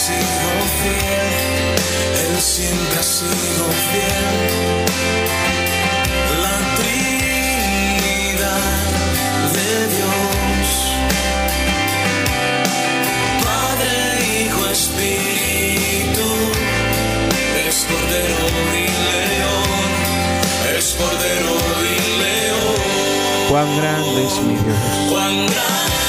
Sido 0.00 0.50
fiel. 0.80 1.30
Él 2.24 2.40
siempre 2.40 2.98
ha 2.98 3.02
sido 3.02 3.64
fiel. 3.88 4.28
La 6.44 6.56
Trinidad 6.78 8.62
de 9.56 9.70
Dios. 9.96 10.68
Padre, 13.44 13.92
Hijo, 14.40 14.62
Espíritu. 14.78 16.28
Es 17.68 17.76
Cordero 17.90 18.42
y 18.82 18.86
León. 19.10 19.90
Es 20.78 20.86
Cordero 21.00 21.54
y 21.84 21.96
León. 22.22 22.80
Cuán 23.50 23.68
grande 23.76 24.26
es 24.26 24.36
mi 24.46 24.54
Dios. 24.54 25.10
Cuán 25.10 25.46
grande 25.46 25.99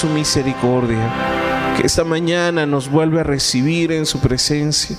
su 0.00 0.08
misericordia. 0.08 1.76
Que 1.76 1.86
esta 1.86 2.04
mañana 2.04 2.64
nos 2.64 2.88
vuelve 2.88 3.20
a 3.20 3.22
recibir 3.22 3.92
en 3.92 4.06
su 4.06 4.18
presencia. 4.18 4.96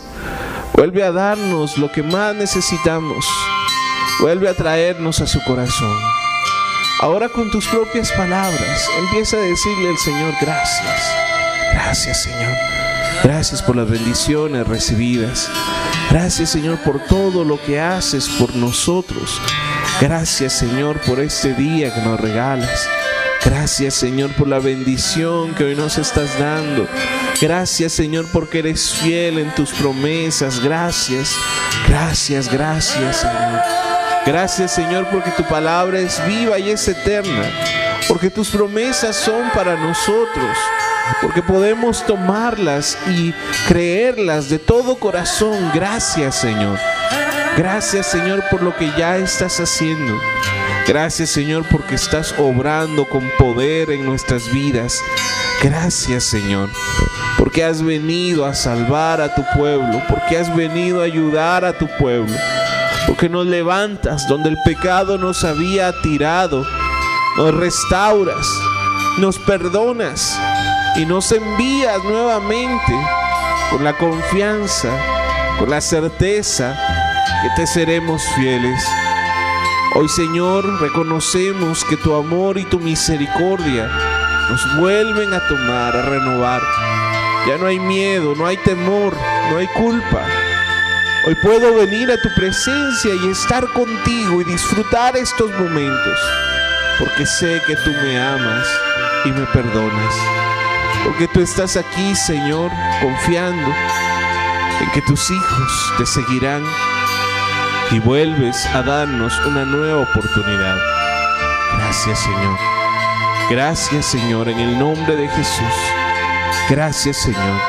Vuelve 0.73 1.03
a 1.03 1.11
darnos 1.11 1.79
lo 1.79 1.91
que 1.91 2.03
más 2.03 2.35
necesitamos. 2.35 3.25
Vuelve 4.19 4.47
a 4.47 4.53
traernos 4.53 5.19
a 5.19 5.25
su 5.25 5.43
corazón. 5.43 5.97
Ahora 6.99 7.29
con 7.29 7.49
tus 7.49 7.67
propias 7.67 8.11
palabras, 8.11 8.87
empieza 8.99 9.37
a 9.37 9.39
decirle 9.39 9.89
al 9.89 9.97
Señor 9.97 10.33
gracias. 10.39 11.15
Gracias 11.73 12.21
Señor. 12.21 12.55
Gracias 13.23 13.63
por 13.63 13.75
las 13.75 13.89
bendiciones 13.89 14.67
recibidas. 14.67 15.49
Gracias 16.11 16.51
Señor 16.51 16.77
por 16.83 16.99
todo 17.05 17.43
lo 17.43 17.59
que 17.59 17.79
haces 17.79 18.29
por 18.29 18.55
nosotros. 18.55 19.41
Gracias 19.99 20.53
Señor 20.53 21.01
por 21.01 21.19
este 21.19 21.55
día 21.55 21.91
que 21.91 22.01
nos 22.01 22.19
regalas. 22.19 22.87
Gracias 23.43 23.95
Señor 23.95 24.31
por 24.35 24.47
la 24.47 24.59
bendición 24.59 25.55
que 25.55 25.63
hoy 25.63 25.75
nos 25.75 25.97
estás 25.97 26.37
dando. 26.37 26.87
Gracias 27.41 27.93
Señor 27.93 28.27
porque 28.31 28.59
eres 28.59 28.91
fiel 28.93 29.39
en 29.39 29.53
tus 29.55 29.71
promesas. 29.71 30.59
Gracias, 30.63 31.35
gracias, 31.87 32.51
gracias 32.51 33.17
Señor. 33.17 33.61
Gracias 34.25 34.71
Señor 34.71 35.07
porque 35.11 35.31
tu 35.31 35.43
palabra 35.43 35.99
es 35.99 36.23
viva 36.27 36.59
y 36.59 36.69
es 36.69 36.87
eterna. 36.87 37.43
Porque 38.07 38.29
tus 38.29 38.49
promesas 38.49 39.15
son 39.15 39.49
para 39.55 39.75
nosotros. 39.75 40.57
Porque 41.21 41.41
podemos 41.41 42.05
tomarlas 42.05 42.97
y 43.07 43.33
creerlas 43.67 44.49
de 44.49 44.59
todo 44.59 44.99
corazón. 44.99 45.71
Gracias 45.73 46.35
Señor. 46.35 46.77
Gracias 47.57 48.05
Señor 48.05 48.43
por 48.51 48.61
lo 48.61 48.75
que 48.75 48.91
ya 48.97 49.17
estás 49.17 49.59
haciendo. 49.59 50.13
Gracias 50.93 51.29
Señor 51.29 51.63
porque 51.71 51.95
estás 51.95 52.35
obrando 52.37 53.05
con 53.05 53.23
poder 53.39 53.91
en 53.91 54.05
nuestras 54.05 54.51
vidas. 54.51 54.99
Gracias 55.63 56.25
Señor 56.25 56.69
porque 57.37 57.63
has 57.63 57.81
venido 57.81 58.45
a 58.45 58.53
salvar 58.53 59.21
a 59.21 59.33
tu 59.33 59.41
pueblo, 59.55 60.01
porque 60.09 60.37
has 60.37 60.53
venido 60.53 60.99
a 60.99 61.05
ayudar 61.05 61.63
a 61.63 61.71
tu 61.71 61.87
pueblo, 61.97 62.35
porque 63.07 63.29
nos 63.29 63.45
levantas 63.45 64.27
donde 64.27 64.49
el 64.49 64.57
pecado 64.65 65.17
nos 65.17 65.45
había 65.45 65.93
tirado, 66.01 66.67
nos 67.37 67.55
restauras, 67.55 68.45
nos 69.17 69.39
perdonas 69.39 70.37
y 70.97 71.05
nos 71.05 71.31
envías 71.31 72.03
nuevamente 72.03 72.93
con 73.69 73.85
la 73.85 73.97
confianza, 73.97 74.89
con 75.57 75.69
la 75.69 75.79
certeza 75.79 76.77
que 77.43 77.61
te 77.61 77.65
seremos 77.65 78.21
fieles. 78.35 78.83
Hoy 79.93 80.07
Señor 80.07 80.79
reconocemos 80.79 81.83
que 81.83 81.97
tu 81.97 82.15
amor 82.15 82.57
y 82.57 82.63
tu 82.63 82.79
misericordia 82.79 83.89
nos 84.49 84.77
vuelven 84.77 85.33
a 85.33 85.45
tomar, 85.49 85.97
a 85.97 86.01
renovar. 86.03 86.61
Ya 87.45 87.57
no 87.57 87.65
hay 87.65 87.77
miedo, 87.77 88.33
no 88.37 88.47
hay 88.47 88.55
temor, 88.55 89.13
no 89.49 89.57
hay 89.57 89.67
culpa. 89.67 90.25
Hoy 91.27 91.35
puedo 91.43 91.75
venir 91.75 92.09
a 92.09 92.21
tu 92.21 92.29
presencia 92.33 93.13
y 93.15 93.31
estar 93.31 93.67
contigo 93.73 94.39
y 94.39 94.45
disfrutar 94.45 95.17
estos 95.17 95.51
momentos, 95.59 96.19
porque 96.97 97.25
sé 97.25 97.61
que 97.67 97.75
tú 97.75 97.91
me 98.01 98.17
amas 98.17 98.65
y 99.25 99.31
me 99.33 99.45
perdonas, 99.47 100.15
porque 101.03 101.27
tú 101.27 101.41
estás 101.41 101.75
aquí, 101.75 102.15
Señor, 102.15 102.71
confiando 103.01 103.67
en 104.79 104.91
que 104.93 105.01
tus 105.01 105.29
hijos 105.29 105.93
te 105.97 106.05
seguirán 106.05 106.63
y 107.91 107.99
vuelves 107.99 108.65
a 108.67 108.81
darnos 108.81 109.37
una 109.45 109.65
nueva 109.65 110.01
oportunidad. 110.01 110.77
Gracias, 111.77 112.19
Señor. 112.19 112.57
Gracias, 113.49 114.05
Señor, 114.05 114.49
en 114.49 114.59
el 114.59 114.79
nombre 114.79 115.15
de 115.15 115.27
Jesús. 115.27 115.75
Gracias, 116.69 117.17
Señor, 117.17 117.61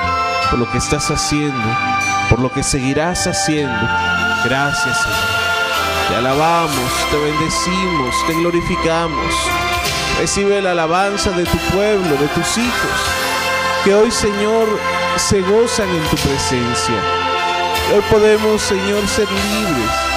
por 0.50 0.58
lo 0.58 0.70
que 0.70 0.78
estás 0.78 1.10
haciendo 1.10 1.92
por 2.32 2.40
lo 2.40 2.50
que 2.50 2.62
seguirás 2.62 3.26
haciendo. 3.26 3.86
Gracias, 4.42 5.02
Señor. 5.02 6.08
Te 6.08 6.16
alabamos, 6.16 6.90
te 7.10 7.18
bendecimos, 7.18 8.14
te 8.26 8.32
glorificamos. 8.32 9.34
Recibe 10.18 10.62
la 10.62 10.70
alabanza 10.70 11.30
de 11.32 11.44
tu 11.44 11.58
pueblo, 11.74 12.16
de 12.16 12.28
tus 12.28 12.56
hijos, 12.56 12.90
que 13.84 13.92
hoy, 13.92 14.10
Señor, 14.10 14.66
se 15.16 15.42
gozan 15.42 15.90
en 15.90 16.02
tu 16.04 16.16
presencia. 16.16 16.94
Hoy 17.94 18.02
podemos, 18.10 18.62
Señor, 18.62 19.06
ser 19.08 19.28
libres 19.30 20.11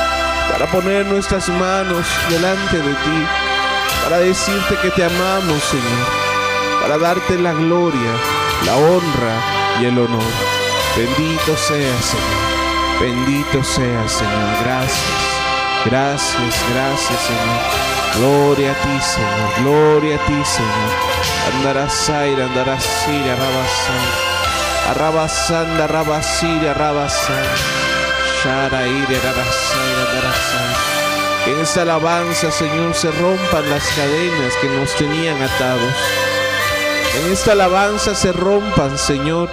para 0.57 0.71
poner 0.71 1.05
nuestras 1.05 1.49
manos 1.49 2.07
delante 2.29 2.77
de 2.77 2.93
ti, 2.93 3.27
para 4.05 4.19
decirte 4.19 4.77
que 4.81 4.89
te 4.91 5.03
amamos, 5.03 5.61
Señor, 5.65 6.07
para 6.81 6.97
darte 6.97 7.37
la 7.37 7.51
gloria, 7.51 8.11
la 8.65 8.77
honra 8.77 9.81
y 9.81 9.85
el 9.85 9.99
honor. 9.99 10.23
Bendito 10.95 11.57
sea, 11.57 12.01
Señor. 12.01 13.01
Bendito 13.01 13.61
sea, 13.65 14.07
Señor. 14.07 14.63
Gracias. 14.63 15.25
Gracias, 15.83 16.55
gracias, 16.73 17.19
Señor. 17.19 17.61
Gloria 18.15 18.71
a 18.71 18.75
ti, 18.75 19.01
Señor. 19.01 19.49
Gloria 19.59 20.15
a 20.15 20.25
ti, 20.25 20.41
Señor. 20.45 21.53
Andarás 21.53 22.09
aire, 22.09 22.43
andarás 22.43 23.07
ir, 23.09 23.29
arrabasán. 23.29 24.05
Arrabasán, 24.89 25.81
arrabasir, 25.81 26.69
arrabasán. 26.69 27.84
Que 31.43 31.51
en 31.51 31.59
esta 31.59 31.81
alabanza, 31.83 32.51
Señor, 32.51 32.93
se 32.93 33.11
rompan 33.11 33.69
las 33.69 33.83
cadenas 33.89 34.53
que 34.61 34.67
nos 34.67 34.95
tenían 34.95 35.41
atados. 35.41 35.93
En 37.23 37.31
esta 37.31 37.51
alabanza 37.53 38.15
se 38.15 38.31
rompan, 38.31 38.97
Señor 38.97 39.49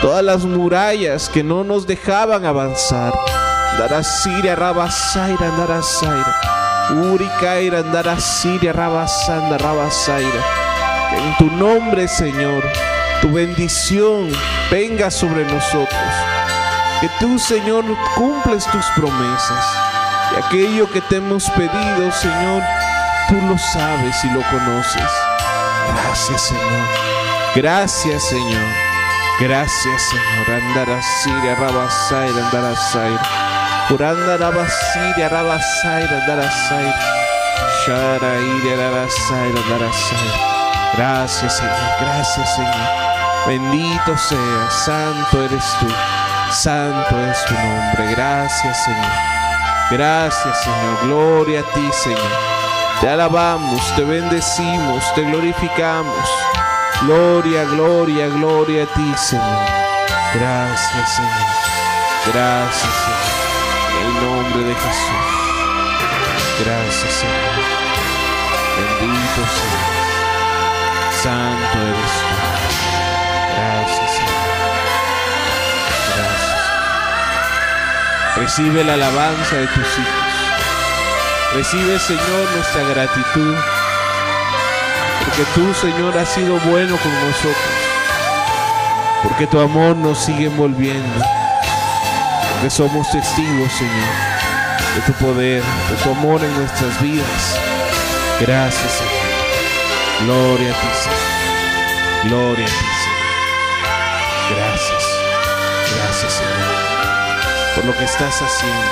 todas 0.00 0.22
las 0.22 0.44
murallas 0.44 1.28
que 1.28 1.42
no 1.42 1.64
nos 1.64 1.86
dejaban 1.86 2.44
avanzar. 2.44 3.12
Darasiria, 3.78 4.54
Rabasaira, 4.54 5.50
Darasaira. 5.56 6.40
Urikaira, 7.12 7.82
Darasiria, 7.82 8.72
Rabasanda, 8.72 9.58
Rabasaira. 9.58 10.44
En 11.12 11.36
tu 11.38 11.56
nombre, 11.56 12.08
Señor, 12.08 12.62
tu 13.20 13.32
bendición 13.32 14.30
venga 14.70 15.10
sobre 15.10 15.44
nosotros. 15.44 16.35
Que 17.00 17.10
tú, 17.20 17.38
Señor, 17.38 17.84
cumples 18.14 18.64
tus 18.66 18.86
promesas. 18.96 19.64
Y 20.32 20.44
aquello 20.44 20.90
que 20.90 21.00
te 21.02 21.16
hemos 21.16 21.48
pedido, 21.50 22.10
Señor, 22.10 22.62
tú 23.28 23.34
lo 23.42 23.58
sabes 23.58 24.24
y 24.24 24.30
lo 24.30 24.40
conoces. 24.50 25.10
Gracias, 25.94 26.40
Señor. 26.42 26.88
Gracias, 27.54 28.22
Señor. 28.24 28.66
Gracias, 29.38 30.02
Señor. 30.02 30.62
Andarasiria, 30.62 31.54
Rabasaira, 31.56 32.46
Andarasaira. 32.46 33.22
Purandarabasiria, 33.88 35.28
Rabasaira, 35.28 36.22
Andarasaira. 36.22 36.98
Sharaira, 37.84 38.72
Andarasaira, 38.72 39.60
Andarasaira. 39.60 40.56
Gracias, 40.96 41.56
Señor. 41.58 41.74
Gracias, 42.00 42.54
Señor. 42.56 43.06
Bendito 43.46 44.16
sea, 44.16 44.70
santo 44.70 45.44
eres 45.44 45.64
tú. 45.78 45.86
Santo 46.50 47.20
es 47.30 47.44
tu 47.44 47.54
nombre. 47.54 48.14
Gracias, 48.14 48.84
Señor. 48.84 49.12
Gracias, 49.90 50.62
Señor. 50.62 51.06
Gloria 51.06 51.60
a 51.60 51.74
ti, 51.74 51.88
Señor. 51.92 52.32
Te 53.00 53.08
alabamos, 53.08 53.80
te 53.94 54.04
bendecimos, 54.04 55.04
te 55.14 55.22
glorificamos. 55.22 56.28
Gloria, 57.02 57.64
gloria, 57.64 58.28
gloria 58.28 58.84
a 58.84 58.86
ti, 58.86 59.14
Señor. 59.16 59.66
Gracias, 60.34 61.10
Señor. 61.14 61.46
Gracias, 62.32 62.94
Señor. 63.04 63.46
En 64.00 64.06
el 64.06 64.14
nombre 64.24 64.62
de 64.64 64.74
Jesús. 64.74 65.36
Gracias, 66.64 67.12
Señor. 67.12 67.86
Bendito 68.76 69.42
Señor. 69.56 69.96
Santo 71.22 71.78
eres 71.78 72.12
tú. 72.20 72.36
Gracias. 73.56 74.15
Recibe 78.36 78.84
la 78.84 78.94
alabanza 78.94 79.56
de 79.56 79.66
tus 79.66 79.98
hijos. 79.98 81.54
Recibe, 81.54 81.98
Señor, 81.98 82.50
nuestra 82.54 82.82
gratitud 82.82 83.56
porque 85.26 85.44
tú, 85.54 85.74
Señor, 85.74 86.16
has 86.16 86.28
sido 86.28 86.58
bueno 86.60 86.96
con 86.96 87.12
nosotros. 87.12 87.56
Porque 89.22 89.46
tu 89.46 89.58
amor 89.60 89.96
nos 89.96 90.18
sigue 90.18 90.46
envolviendo. 90.46 91.24
Porque 92.52 92.70
somos 92.70 93.10
testigos, 93.10 93.72
Señor, 93.72 94.14
de 94.94 95.00
tu 95.04 95.12
poder, 95.14 95.62
de 95.62 95.96
tu 96.02 96.10
amor 96.10 96.42
en 96.42 96.56
nuestras 96.56 97.00
vidas. 97.02 97.58
Gracias, 98.40 98.92
Señor. 98.92 100.24
Gloria 100.24 100.70
a 100.70 100.80
ti, 100.80 100.86
Señor. 101.02 102.28
Gloria 102.28 102.64
a 102.64 102.68
ti, 102.68 102.95
lo 107.86 107.96
que 107.96 108.04
estás 108.04 108.42
haciendo 108.42 108.90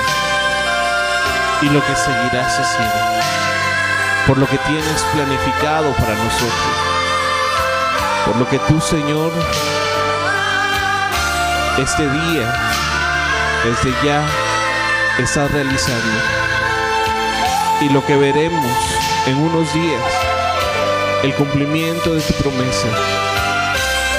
y 1.62 1.66
lo 1.66 1.84
que 1.84 1.97
seguirás 1.97 2.59
haciendo 2.59 3.14
por 4.26 4.38
lo 4.38 4.47
que 4.47 4.57
tienes 4.59 5.03
planificado 5.12 5.92
para 5.97 6.14
nosotros, 6.14 6.53
por 8.24 8.36
lo 8.36 8.49
que 8.49 8.59
tú, 8.61 8.80
Señor, 8.80 9.32
este 11.78 12.03
día, 12.09 12.55
desde 13.64 13.95
ya, 14.03 14.24
estás 15.18 15.51
realizando 15.51 16.20
y 17.82 17.90
lo 17.90 18.05
que 18.07 18.16
veremos 18.16 18.72
en 19.26 19.36
unos 19.36 19.72
días, 19.74 20.03
el 21.22 21.34
cumplimiento 21.34 22.14
de 22.14 22.20
tu 22.22 22.32
promesa. 22.34 22.88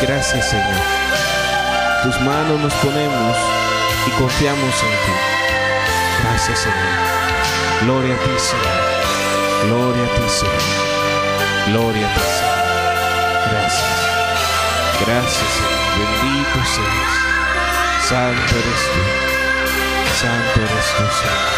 Gracias, 0.02 0.50
Señor. 0.50 0.82
Tus 2.04 2.22
manos 2.22 2.60
nos 2.60 2.74
ponemos 2.76 3.38
y 4.08 4.12
confiamos 4.12 4.84
en 4.84 4.90
ti. 4.90 5.14
Gracias, 6.24 6.60
Señor. 6.60 7.16
Gloria 7.82 8.16
a 8.16 8.18
ti, 8.20 8.32
Señor. 8.38 8.86
Gloria 9.66 10.04
a 10.04 10.16
ti, 10.16 10.30
Señor. 10.30 10.62
Gloria 11.68 12.08
a 12.08 12.14
ti, 12.14 12.22
Señor. 12.22 12.56
Gracias. 13.52 13.98
Gracias, 15.06 15.50
Señor. 15.56 15.76
Bendito 15.98 16.60
seas. 16.74 17.14
Santo 18.08 18.54
eres 18.62 18.84
tú. 18.94 19.02
Santo 20.20 20.60
eres 20.62 20.88
tú, 20.98 21.06
Señor. 21.20 21.56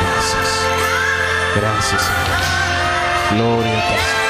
Gracias. 0.00 0.50
Gracias, 1.56 2.02
Señor. 2.02 2.40
Gloria 3.32 3.78
a 3.78 3.88
ti, 3.88 3.96
Señor. 4.04 4.24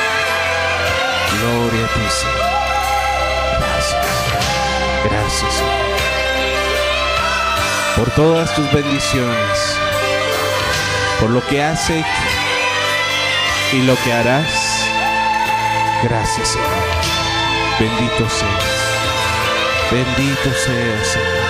Gloria 1.41 1.85
a 1.85 1.89
ti, 1.89 2.07
Señor. 2.11 2.53
Gracias. 3.61 4.07
Gracias, 5.05 5.55
Señor. 5.55 6.04
Por 7.97 8.11
todas 8.11 8.53
tus 8.57 8.71
bendiciones. 8.73 9.79
Por 11.21 11.31
lo 11.31 11.47
que 11.47 11.63
has 11.63 11.89
hecho 11.89 12.07
y 13.73 13.83
lo 13.83 13.95
que 14.03 14.13
harás. 14.13 14.85
Gracias, 16.03 16.49
Señor. 16.49 16.69
Bendito 17.79 18.29
seas. 18.29 18.65
Bendito 19.93 20.51
seas, 20.53 21.07
Señor. 21.07 21.45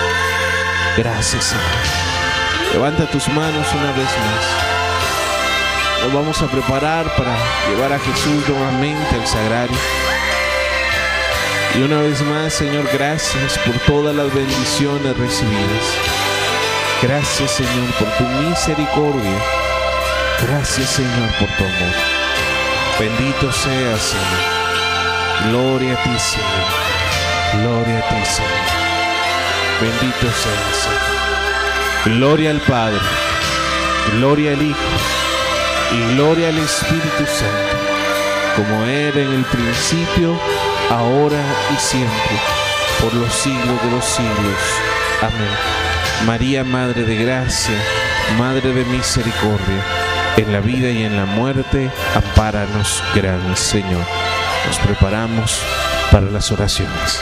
Gracias, 0.97 1.45
Señor. 1.45 2.73
Levanta 2.73 3.09
tus 3.09 3.27
manos 3.29 3.67
una 3.73 3.91
vez 3.93 4.05
más. 4.05 6.03
Nos 6.03 6.13
vamos 6.13 6.41
a 6.43 6.47
preparar 6.47 7.05
para 7.15 7.35
llevar 7.67 7.93
a 7.93 7.99
Jesús 7.99 8.47
nuevamente 8.47 9.15
al 9.15 9.25
sagrario. 9.25 9.77
Y 11.73 11.81
una 11.81 12.01
vez 12.01 12.21
más, 12.21 12.53
Señor, 12.53 12.87
gracias 12.93 13.57
por 13.65 13.77
todas 13.79 14.15
las 14.15 14.31
bendiciones 14.31 15.17
recibidas. 15.17 16.14
Gracias, 17.01 17.51
Señor, 17.51 17.91
por 17.99 18.07
tu 18.17 18.23
misericordia. 18.23 19.39
Gracias, 20.41 20.89
Señor, 20.89 21.29
por 21.39 21.47
tu 21.49 21.63
amor. 21.63 21.95
Bendito 22.99 23.51
seas, 23.51 24.01
Señor. 24.01 25.49
Gloria 25.49 25.93
a 25.93 26.03
ti, 26.03 26.19
Señor. 26.19 27.61
Gloria 27.61 27.99
a 27.99 28.09
ti, 28.09 28.25
Señor. 28.25 28.51
Bendito 29.81 30.27
seas, 30.31 30.77
Señor. 30.83 31.15
Gloria 32.17 32.51
al 32.51 32.61
Padre, 32.61 32.99
gloria 34.19 34.51
al 34.51 34.61
Hijo 34.61 34.77
y 35.91 36.13
gloria 36.13 36.49
al 36.49 36.57
Espíritu 36.59 37.25
Santo, 37.25 37.77
como 38.55 38.85
era 38.85 39.21
en 39.21 39.33
el 39.33 39.43
principio, 39.45 40.39
ahora 40.91 41.43
y 41.73 41.79
siempre, 41.79 42.39
por 43.01 43.11
los 43.15 43.33
siglos 43.33 43.83
de 43.83 43.89
los 43.89 44.05
siglos. 44.05 44.61
Amén. 45.23 45.94
María, 46.25 46.63
Madre 46.63 47.03
de 47.03 47.15
Gracia, 47.15 47.75
Madre 48.37 48.73
de 48.73 48.85
Misericordia, 48.85 49.83
en 50.37 50.51
la 50.51 50.59
vida 50.59 50.89
y 50.89 51.03
en 51.03 51.15
la 51.15 51.25
muerte, 51.25 51.91
ampáranos, 52.15 53.03
gran 53.13 53.55
Señor. 53.55 54.05
Nos 54.67 54.79
preparamos 54.79 55.61
para 56.11 56.25
las 56.25 56.51
oraciones. 56.51 57.21